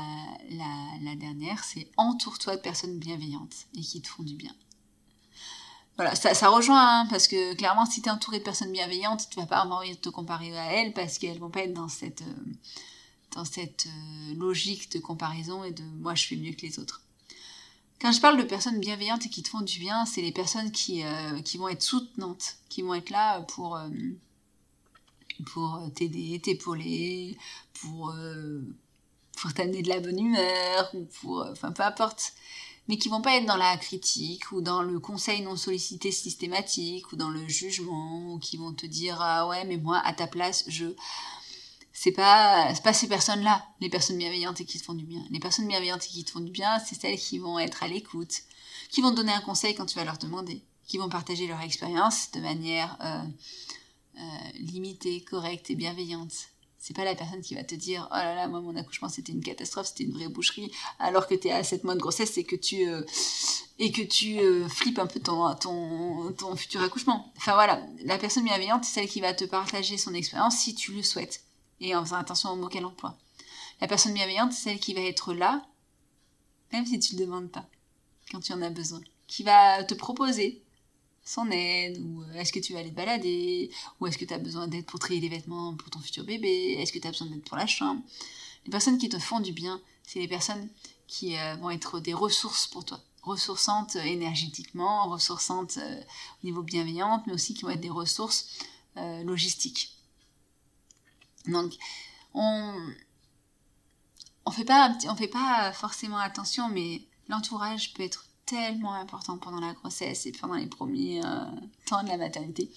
la, 0.52 1.16
dernière 1.16 1.64
c'est 1.64 1.90
entoure-toi 1.98 2.58
de 2.58 2.62
personnes 2.62 3.00
bienveillantes 3.00 3.68
et 3.76 3.82
qui 3.82 4.02
te 4.02 4.08
font 4.08 4.24
du 4.24 4.36
bien. 4.36 4.54
Voilà, 5.96 6.14
ça, 6.14 6.50
rejoint, 6.50 7.02
hein, 7.02 7.08
parce 7.10 7.28
que 7.28 7.56
clairement, 7.56 7.86
si 7.86 8.02
tu 8.04 8.10
es 8.10 8.12
entouré 8.12 8.38
de 8.38 8.44
personnes 8.44 8.72
bienveillantes, 8.72 9.30
tu 9.32 9.40
vas 9.40 9.48
pas 9.48 9.58
avoir 9.58 9.80
envie 9.80 9.92
de 9.92 9.96
te 9.96 10.10
comparer 10.10 10.56
à 10.56 10.74
elles 10.74 10.94
parce 10.94 11.18
qu'elles 11.18 11.40
vont 11.40 11.50
pas 11.50 11.62
être 11.62 11.74
dans 11.74 11.88
cette, 11.88 12.24
dans 13.34 13.46
cette 13.46 13.88
logique 14.36 14.92
de 14.92 15.00
comparaison 15.00 15.64
et 15.64 15.72
de 15.72 15.84
moi 16.00 16.14
je 16.14 16.28
fais 16.28 16.36
mieux 16.36 16.54
que 16.54 16.62
les 16.62 16.78
autres. 16.78 17.02
Quand 18.00 18.12
je 18.12 18.22
parle 18.22 18.38
de 18.38 18.44
personnes 18.44 18.80
bienveillantes 18.80 19.26
et 19.26 19.30
qui 19.30 19.42
te 19.42 19.50
font 19.50 19.62
du 19.62 19.80
bien, 19.80 20.06
c'est 20.06 20.22
les 20.22 20.32
personnes 20.32 20.72
qui, 20.72 21.04
euh, 21.04 21.42
qui 21.42 21.58
vont 21.58 21.68
être 21.68 21.82
soutenantes, 21.82 22.58
qui 22.70 22.84
vont 22.84 22.94
être 22.94 23.10
là 23.10 23.42
pour, 23.42 23.76
euh, 23.76 23.90
pour 25.52 25.82
t'aider, 25.96 26.40
t'épauler, 26.40 27.38
pour, 27.74 28.12
euh, 28.12 28.62
pour 29.38 29.54
t'amener 29.54 29.82
de 29.82 29.90
la 29.90 30.00
bonne 30.00 30.20
humeur, 30.20 30.90
ou 30.94 31.06
pour. 31.06 31.46
Enfin, 31.52 31.72
peu 31.72 31.84
importe. 31.84 32.34
Mais 32.88 32.98
qui 32.98 33.10
vont 33.10 33.22
pas 33.22 33.36
être 33.36 33.46
dans 33.46 33.58
la 33.58 33.76
critique, 33.78 34.52
ou 34.52 34.62
dans 34.62 34.82
le 34.82 35.00
conseil 35.00 35.42
non 35.42 35.58
sollicité 35.58 36.12
systématique, 36.12 37.12
ou 37.12 37.18
dans 37.18 37.30
le 37.30 37.46
jugement, 37.48 38.34
ou 38.34 38.40
qui 38.40 38.58
vont 38.58 38.74
te 38.74 38.86
dire 38.86 39.18
Ah 39.22 39.48
ouais, 39.48 39.66
mais 39.66 39.78
moi, 39.78 40.00
à 40.06 40.14
ta 40.14 40.28
place, 40.28 40.64
je 40.68 40.94
c'est 42.00 42.12
pas 42.12 42.72
pas 42.84 42.94
ces 42.94 43.08
personnes-là, 43.08 43.66
les 43.82 43.90
personnes 43.90 44.20
bienveillantes 44.20 44.62
et 44.62 44.66
qui 44.66 44.78
te 44.78 44.84
font 44.84 44.94
du 44.94 45.04
bien. 45.04 45.24
Les 45.32 45.40
personnes 45.40 45.68
bienveillantes 45.68 46.06
et 46.06 46.10
qui 46.10 46.24
te 46.24 46.30
font 46.30 46.42
du 46.42 46.52
bien, 46.52 46.78
c'est 46.80 46.94
celles 46.94 47.18
qui 47.18 47.40
vont 47.40 47.58
être 47.58 47.82
à 47.82 47.88
l'écoute, 47.88 48.44
qui 48.90 49.02
vont 49.02 49.10
te 49.10 49.16
donner 49.16 49.34
un 49.34 49.42
conseil 49.42 49.74
quand 49.74 49.88
tu 49.88 49.96
vas 49.96 50.06
leur 50.06 50.20
demander, 50.20 50.64
qui 50.86 51.00
vont 51.00 51.10
partager 51.10 51.48
leur 51.48 51.60
expérience 51.62 52.30
de 52.34 52.40
manière 52.40 52.96
euh, 53.02 53.24
euh, 54.20 54.22
limitée, 54.60 55.22
correcte 55.22 55.72
et 55.72 55.76
bienveillante. 55.76 56.50
C'est 56.80 56.96
pas 56.96 57.04
la 57.04 57.16
personne 57.16 57.42
qui 57.42 57.56
va 57.56 57.64
te 57.64 57.76
dire 57.76 58.08
oh 58.12 58.16
là 58.16 58.36
là 58.36 58.48
moi 58.48 58.62
mon 58.62 58.76
accouchement 58.76 59.10
c'était 59.10 59.32
une 59.32 59.44
catastrophe, 59.44 59.88
c'était 59.88 60.04
une 60.04 60.14
vraie 60.14 60.28
boucherie, 60.28 60.72
alors 61.00 61.28
que 61.28 61.36
tu 61.36 61.48
es 61.48 61.52
à 61.52 61.64
7 61.64 61.84
mois 61.84 61.96
de 61.96 62.00
grossesse 62.00 62.38
et 62.38 62.44
que 62.44 62.56
tu 62.56 62.88
euh, 62.88 63.04
et 63.80 63.92
que 63.92 64.02
tu 64.02 64.40
flippes 64.70 65.00
un 65.00 65.08
peu 65.08 65.20
ton, 65.20 65.54
ton, 65.56 66.32
ton 66.34 66.56
futur 66.56 66.82
accouchement. 66.82 67.32
Enfin 67.38 67.54
voilà, 67.54 67.82
la 68.04 68.18
personne 68.18 68.44
bienveillante 68.44 68.84
c'est 68.84 69.02
celle 69.02 69.10
qui 69.10 69.22
va 69.22 69.34
te 69.34 69.46
partager 69.46 69.98
son 69.98 70.14
expérience 70.14 70.58
si 70.58 70.76
tu 70.76 70.94
le 70.94 71.04
souhaites 71.04 71.44
et 71.80 71.96
en 71.96 72.04
faisant 72.04 72.18
attention 72.18 72.52
aux 72.52 72.56
mots 72.56 72.70
qu'elle 72.70 72.86
emploie. 72.86 73.18
La 73.82 73.88
personne 73.88 74.14
bienveillante, 74.14 74.54
c'est 74.54 74.70
celle 74.70 74.80
qui 74.80 74.94
va 74.94 75.02
être 75.02 75.34
là, 75.34 75.66
même 76.72 76.86
si 76.86 77.00
tu 77.00 77.16
le 77.16 77.26
demandes 77.26 77.52
pas, 77.52 77.68
quand 78.32 78.40
tu 78.40 78.54
en 78.54 78.62
as 78.62 78.70
besoin. 78.70 79.02
Qui 79.28 79.44
va 79.44 79.84
te 79.84 79.94
proposer 79.94 80.64
son 81.28 81.52
aide, 81.52 81.98
ou 82.00 82.24
euh, 82.24 82.34
est-ce 82.34 82.54
que 82.54 82.60
tu 82.60 82.74
vas 82.74 82.80
aller 82.80 82.92
te 82.92 82.96
balader, 82.96 83.70
ou 84.00 84.08
est-ce 84.08 84.18
que 84.18 84.26
tu 84.26 84.34
as 84.34 84.38
besoin 84.38 84.68
d'aide 84.68 84.86
pour 84.86 85.00
trier 85.00 85.20
les 85.20 85.30
vêtements 85.30 85.76
pour 85.76 85.90
ton 85.90 86.00
futur 86.00 86.24
bébé, 86.24 86.76
est-ce 86.80 86.94
que 86.94 87.00
tu 87.00 87.08
as 87.08 87.12
besoin 87.12 87.28
d'aide 87.28 87.44
pour 87.44 87.58
la 87.58 87.68
chambre? 87.68 88.02
Les 88.66 88.72
personnes 88.72 88.98
qui 88.98 89.10
te 89.10 89.20
font 89.20 89.40
du 89.40 89.52
bien, 89.52 89.82
c'est 90.04 90.20
les 90.20 90.28
personnes 90.28 90.70
qui 91.08 91.38
euh, 91.38 91.56
vont 91.56 91.70
être 91.70 92.00
des 92.00 92.14
ressources 92.14 92.68
pour 92.68 92.86
toi. 92.86 93.00
Ressourçantes 93.24 93.98
énergétiquement, 93.98 95.10
ressourçantes 95.10 95.78
euh, 95.78 96.02
au 96.44 96.46
niveau 96.46 96.64
bienveillante, 96.64 97.28
mais 97.28 97.34
aussi 97.34 97.54
qui 97.54 97.64
vont 97.64 97.72
être 97.72 97.82
des 97.82 97.90
ressources 97.90 98.48
logistiques. 99.26 99.96
Donc, 101.46 101.74
on 102.34 102.74
on 104.46 104.52
fait 104.52 104.66
fait 105.18 105.28
pas 105.28 105.72
forcément 105.74 106.18
attention, 106.18 106.68
mais 106.70 107.04
l'entourage 107.28 107.94
peut 107.94 108.02
être 108.02 108.27
tellement 108.48 108.94
important 108.94 109.38
pendant 109.38 109.60
la 109.60 109.74
grossesse 109.74 110.26
et 110.26 110.32
pendant 110.32 110.56
les 110.56 110.66
premiers 110.66 111.24
euh, 111.24 111.46
temps 111.86 112.04
de 112.04 112.08
la 112.08 112.18
maternité. 112.18 112.72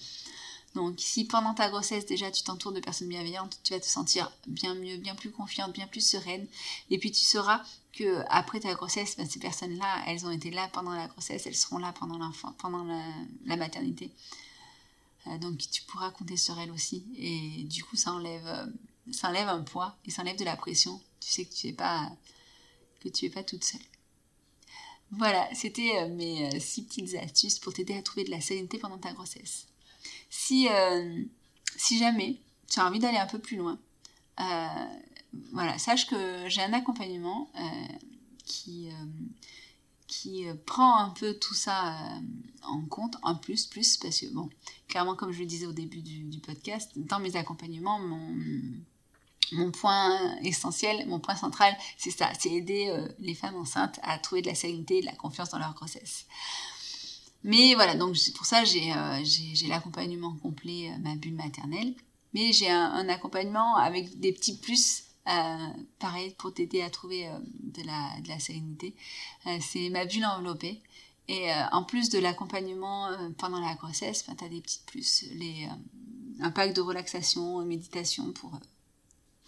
Donc, 0.75 0.95
si 0.99 1.25
pendant 1.25 1.53
ta 1.53 1.69
grossesse 1.69 2.05
déjà 2.05 2.31
tu 2.31 2.43
t'entoures 2.43 2.71
de 2.71 2.79
personnes 2.79 3.09
bienveillantes, 3.09 3.57
tu 3.63 3.73
vas 3.73 3.79
te 3.79 3.85
sentir 3.85 4.31
bien 4.47 4.73
mieux, 4.75 4.97
bien 4.97 5.15
plus 5.15 5.31
confiante, 5.31 5.73
bien 5.73 5.87
plus 5.87 6.05
sereine. 6.05 6.45
Et 6.89 6.97
puis 6.97 7.11
tu 7.11 7.21
sauras 7.21 7.61
que 7.93 8.23
après 8.29 8.59
ta 8.59 8.73
grossesse, 8.73 9.17
ben, 9.17 9.27
ces 9.27 9.39
personnes-là, 9.39 10.03
elles 10.07 10.25
ont 10.25 10.31
été 10.31 10.49
là 10.51 10.69
pendant 10.71 10.93
la 10.93 11.07
grossesse, 11.07 11.45
elles 11.45 11.55
seront 11.55 11.77
là 11.77 11.93
pendant 11.93 12.19
la 13.45 13.57
maternité. 13.57 14.11
Euh, 15.27 15.37
donc 15.37 15.57
tu 15.57 15.83
pourras 15.83 16.11
compter 16.11 16.37
sur 16.37 16.57
elle 16.59 16.71
aussi. 16.71 17.03
Et 17.17 17.63
du 17.65 17.83
coup, 17.83 17.95
ça 17.95 18.13
enlève, 18.13 18.47
euh, 18.47 18.65
ça 19.11 19.29
enlève 19.29 19.49
un 19.49 19.61
poids 19.61 19.97
et 20.05 20.11
ça 20.11 20.21
enlève 20.21 20.37
de 20.37 20.45
la 20.45 20.55
pression. 20.55 21.01
Tu 21.19 21.31
sais 21.31 21.45
que 21.45 21.53
tu 21.53 21.67
n'es 21.67 21.73
pas, 21.73 22.09
que 23.01 23.09
tu 23.09 23.25
es 23.25 23.29
pas 23.29 23.43
toute 23.43 23.63
seule. 23.63 23.81
Voilà, 25.11 25.47
c'était 25.53 25.97
euh, 25.97 26.07
mes 26.09 26.59
six 26.59 26.83
petites 26.85 27.15
astuces 27.15 27.59
pour 27.59 27.73
t'aider 27.73 27.95
à 27.95 28.01
trouver 28.01 28.23
de 28.25 28.31
la 28.31 28.41
sérénité 28.41 28.77
pendant 28.77 28.97
ta 28.97 29.13
grossesse. 29.13 29.67
Si, 30.29 30.67
si 31.75 31.97
jamais 31.97 32.39
tu 32.67 32.79
as 32.79 32.87
envie 32.87 32.99
d'aller 32.99 33.17
un 33.17 33.27
peu 33.27 33.37
plus 33.37 33.57
loin, 33.57 33.77
voilà, 35.51 35.77
sache 35.77 36.07
que 36.07 36.47
j'ai 36.47 36.61
un 36.61 36.73
accompagnement 36.73 37.51
qui, 38.45 38.89
qui 40.11 40.45
euh, 40.45 40.53
prend 40.65 40.97
un 40.97 41.09
peu 41.09 41.33
tout 41.35 41.53
ça 41.53 41.95
euh, 41.95 42.19
en 42.63 42.81
compte, 42.81 43.15
en 43.23 43.35
plus, 43.35 43.65
plus, 43.65 43.95
parce 43.95 44.19
que, 44.19 44.25
bon, 44.33 44.49
clairement, 44.89 45.15
comme 45.15 45.31
je 45.31 45.39
le 45.39 45.45
disais 45.45 45.65
au 45.65 45.71
début 45.71 46.01
du, 46.01 46.39
podcast, 46.39 46.91
dans 46.97 47.19
mes 47.19 47.37
accompagnements, 47.37 47.97
mon, 47.97 48.35
mon 49.51 49.71
point 49.71 50.37
essentiel, 50.41 51.07
mon 51.07 51.19
point 51.19 51.35
central, 51.35 51.75
c'est 51.97 52.11
ça, 52.11 52.31
c'est 52.39 52.51
aider 52.51 52.87
euh, 52.89 53.07
les 53.19 53.35
femmes 53.35 53.55
enceintes 53.55 53.99
à 54.03 54.17
trouver 54.17 54.41
de 54.41 54.47
la 54.47 54.55
sérénité 54.55 55.01
de 55.01 55.05
la 55.05 55.15
confiance 55.15 55.49
dans 55.49 55.59
leur 55.59 55.73
grossesse. 55.73 56.25
Mais 57.43 57.73
voilà, 57.73 57.95
donc 57.95 58.15
pour 58.35 58.45
ça, 58.45 58.63
j'ai 58.63 58.93
l'accompagnement 59.67 60.35
complet, 60.43 60.91
ma 60.99 61.15
bulle 61.15 61.33
maternelle, 61.33 61.95
mais 62.33 62.53
j'ai 62.53 62.69
un, 62.69 63.09
accompagnement 63.09 63.77
avec 63.77 64.19
des 64.19 64.31
petits 64.31 64.57
plus 64.57 65.05
euh, 65.27 65.67
pareil, 65.99 66.33
pour 66.37 66.53
t'aider 66.53 66.81
à 66.81 66.89
trouver 66.89 67.27
euh, 67.27 67.37
de, 67.59 67.83
la, 67.83 68.19
de, 68.21 68.27
la, 68.27 68.39
sérénité, 68.39 68.95
euh, 69.45 69.57
c'est 69.61 69.89
ma 69.89 70.05
bulle 70.05 70.25
enveloppée. 70.25 70.81
Et 71.27 71.49
en 71.71 71.83
plus 71.83 72.09
de 72.09 72.19
l'accompagnement 72.19 73.09
pendant 73.37 73.61
la 73.61 73.75
grossesse, 73.75 74.25
ben, 74.27 74.35
tu 74.35 74.43
as 74.43 74.49
des 74.49 74.59
petites 74.59 74.85
plus, 74.85 75.23
les, 75.31 75.65
un 76.41 76.51
pack 76.51 76.73
de 76.73 76.81
relaxation, 76.81 77.63
méditation 77.63 78.33
pour, 78.33 78.59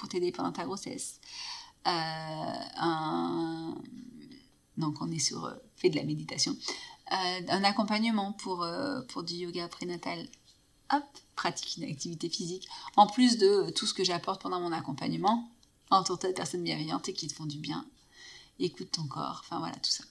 pour 0.03 0.09
t'aider 0.09 0.33
pendant 0.33 0.51
ta 0.51 0.65
grossesse. 0.65 1.21
Un, 1.85 3.73
donc 4.75 5.01
on 5.01 5.09
est 5.09 5.19
sur 5.19 5.49
fait 5.77 5.89
de 5.89 5.95
la 5.95 6.03
méditation. 6.03 6.57
un 7.09 7.63
accompagnement 7.63 8.33
pour, 8.33 8.67
pour 9.07 9.23
du 9.23 9.35
yoga 9.35 9.69
prénatal 9.69 10.27
hop, 10.91 11.03
pratique 11.35 11.77
une 11.77 11.89
activité 11.89 12.29
physique, 12.29 12.67
en 12.95 13.07
plus 13.07 13.37
de 13.37 13.69
tout 13.71 13.85
ce 13.85 13.93
que 13.93 14.03
j'apporte 14.03 14.41
pendant 14.41 14.59
mon 14.59 14.71
accompagnement, 14.71 15.49
entoure-toi 15.89 16.29
de 16.29 16.35
personnes 16.35 16.63
bienveillantes 16.63 17.09
et 17.09 17.13
qui 17.13 17.27
te 17.27 17.33
font 17.33 17.45
du 17.45 17.59
bien. 17.59 17.85
Écoute 18.59 18.91
ton 18.91 19.07
corps, 19.07 19.41
enfin 19.43 19.59
voilà, 19.59 19.75
tout 19.77 19.89
ça. 19.89 20.03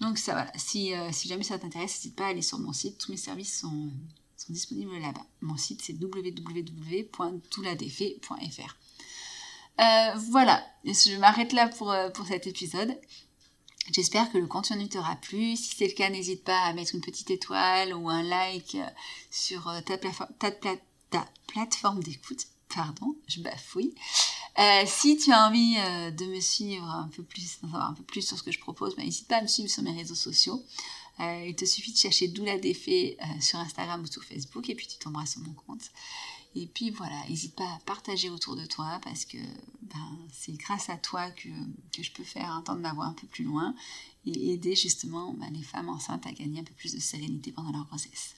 Donc 0.00 0.18
ça 0.18 0.32
voilà, 0.32 0.52
si, 0.56 0.94
euh, 0.94 1.10
si 1.12 1.28
jamais 1.28 1.44
ça 1.44 1.58
t'intéresse, 1.58 1.96
n'hésite 1.96 2.16
pas 2.16 2.26
à 2.26 2.28
aller 2.28 2.42
sur 2.42 2.58
mon 2.58 2.72
site, 2.72 2.98
tous 2.98 3.10
mes 3.10 3.18
services 3.18 3.60
sont, 3.60 3.90
sont 4.36 4.52
disponibles 4.52 4.98
là-bas. 4.98 5.26
Mon 5.42 5.56
site 5.56 5.82
c'est 5.82 5.92
www.touladefait.fr. 5.92 8.76
Euh, 9.80 10.14
voilà, 10.30 10.64
je 10.84 11.16
m'arrête 11.16 11.52
là 11.52 11.68
pour, 11.68 11.90
euh, 11.90 12.10
pour 12.10 12.26
cet 12.26 12.46
épisode. 12.46 12.98
J'espère 13.92 14.30
que 14.30 14.38
le 14.38 14.46
contenu 14.46 14.88
t'aura 14.88 15.16
plu. 15.16 15.56
Si 15.56 15.74
c'est 15.76 15.88
le 15.88 15.94
cas, 15.94 16.10
n'hésite 16.10 16.44
pas 16.44 16.60
à 16.60 16.72
mettre 16.72 16.94
une 16.94 17.00
petite 17.00 17.30
étoile 17.30 17.94
ou 17.94 18.08
un 18.08 18.22
like 18.22 18.76
sur 19.30 19.72
ta, 19.84 19.96
plateforme 21.46 22.02
d'écoute. 22.02 22.46
Pardon, 22.68 23.16
je 23.26 23.40
bafouille. 23.40 23.94
Euh, 24.58 24.82
si 24.86 25.16
tu 25.16 25.32
as 25.32 25.46
envie 25.46 25.76
euh, 25.78 26.10
de 26.10 26.26
me 26.26 26.40
suivre 26.40 26.84
un 26.84 27.08
peu 27.08 27.22
plus, 27.22 27.58
un 27.72 27.94
peu 27.94 28.02
plus 28.02 28.22
sur 28.22 28.38
ce 28.38 28.42
que 28.42 28.52
je 28.52 28.58
propose, 28.58 28.96
bah, 28.96 29.02
n'hésite 29.02 29.28
pas 29.28 29.36
à 29.36 29.42
me 29.42 29.46
suivre 29.46 29.70
sur 29.70 29.82
mes 29.82 29.92
réseaux 29.92 30.14
sociaux. 30.14 30.62
Euh, 31.20 31.46
il 31.48 31.54
te 31.54 31.64
suffit 31.64 31.92
de 31.92 31.98
chercher 31.98 32.28
Doula 32.28 32.58
Défait 32.58 33.16
sur 33.40 33.58
Instagram 33.58 34.02
ou 34.02 34.06
sur 34.06 34.24
Facebook 34.24 34.68
et 34.70 34.74
puis 34.74 34.86
tu 34.86 34.98
tomberas 34.98 35.26
sur 35.26 35.40
mon 35.40 35.52
compte. 35.52 35.90
Et 36.54 36.66
puis 36.66 36.90
voilà, 36.90 37.22
n'hésite 37.28 37.54
pas 37.54 37.74
à 37.74 37.78
partager 37.86 38.28
autour 38.28 38.56
de 38.56 38.66
toi 38.66 39.00
parce 39.04 39.24
que 39.24 39.38
ben, 39.82 40.18
c'est 40.32 40.52
grâce 40.52 40.90
à 40.90 40.96
toi 40.96 41.30
que, 41.30 41.48
je 42.00 42.10
peux 42.12 42.24
faire 42.24 42.50
entendre 42.50 42.80
ma 42.80 42.92
voix 42.92 43.06
un 43.06 43.12
peu 43.12 43.26
plus 43.26 43.44
loin 43.44 43.74
et 44.26 44.52
aider 44.52 44.74
justement 44.74 45.32
ben, 45.34 45.52
les 45.52 45.62
femmes 45.62 45.88
enceintes 45.88 46.26
à 46.26 46.32
gagner 46.32 46.60
un 46.60 46.64
peu 46.64 46.74
plus 46.74 46.94
de 46.94 47.00
sérénité 47.00 47.52
pendant 47.52 47.70
leur 47.70 47.86
grossesse. 47.86 48.34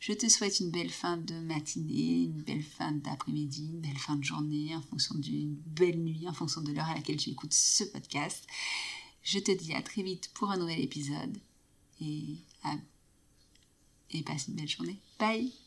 Je 0.00 0.12
te 0.12 0.28
souhaite 0.28 0.60
une 0.60 0.70
belle 0.70 0.90
fin 0.90 1.16
de 1.16 1.34
matinée, 1.34 2.24
une 2.24 2.42
belle 2.42 2.62
fin 2.62 2.92
d'après-midi, 2.92 3.70
une 3.72 3.80
belle 3.80 3.98
fin 3.98 4.16
de 4.16 4.24
journée, 4.24 4.74
en 4.74 4.82
fonction 4.82 5.14
d'une 5.14 5.54
belle 5.54 5.98
nuit, 5.98 6.28
en 6.28 6.34
fonction 6.34 6.60
de 6.60 6.72
l'heure 6.72 6.88
à 6.88 6.94
laquelle 6.94 7.16
tu 7.16 7.30
écoutes 7.30 7.54
ce 7.54 7.84
podcast. 7.84 8.46
Je 9.22 9.38
te 9.38 9.50
dis 9.50 9.72
à 9.72 9.80
très 9.80 10.02
vite 10.02 10.30
pour 10.34 10.50
un 10.50 10.58
nouvel 10.58 10.80
épisode 10.80 11.38
et 12.00 12.36
passe 14.26 14.48
une 14.48 14.54
belle 14.54 14.68
journée. 14.68 14.98
Bye 15.18 15.63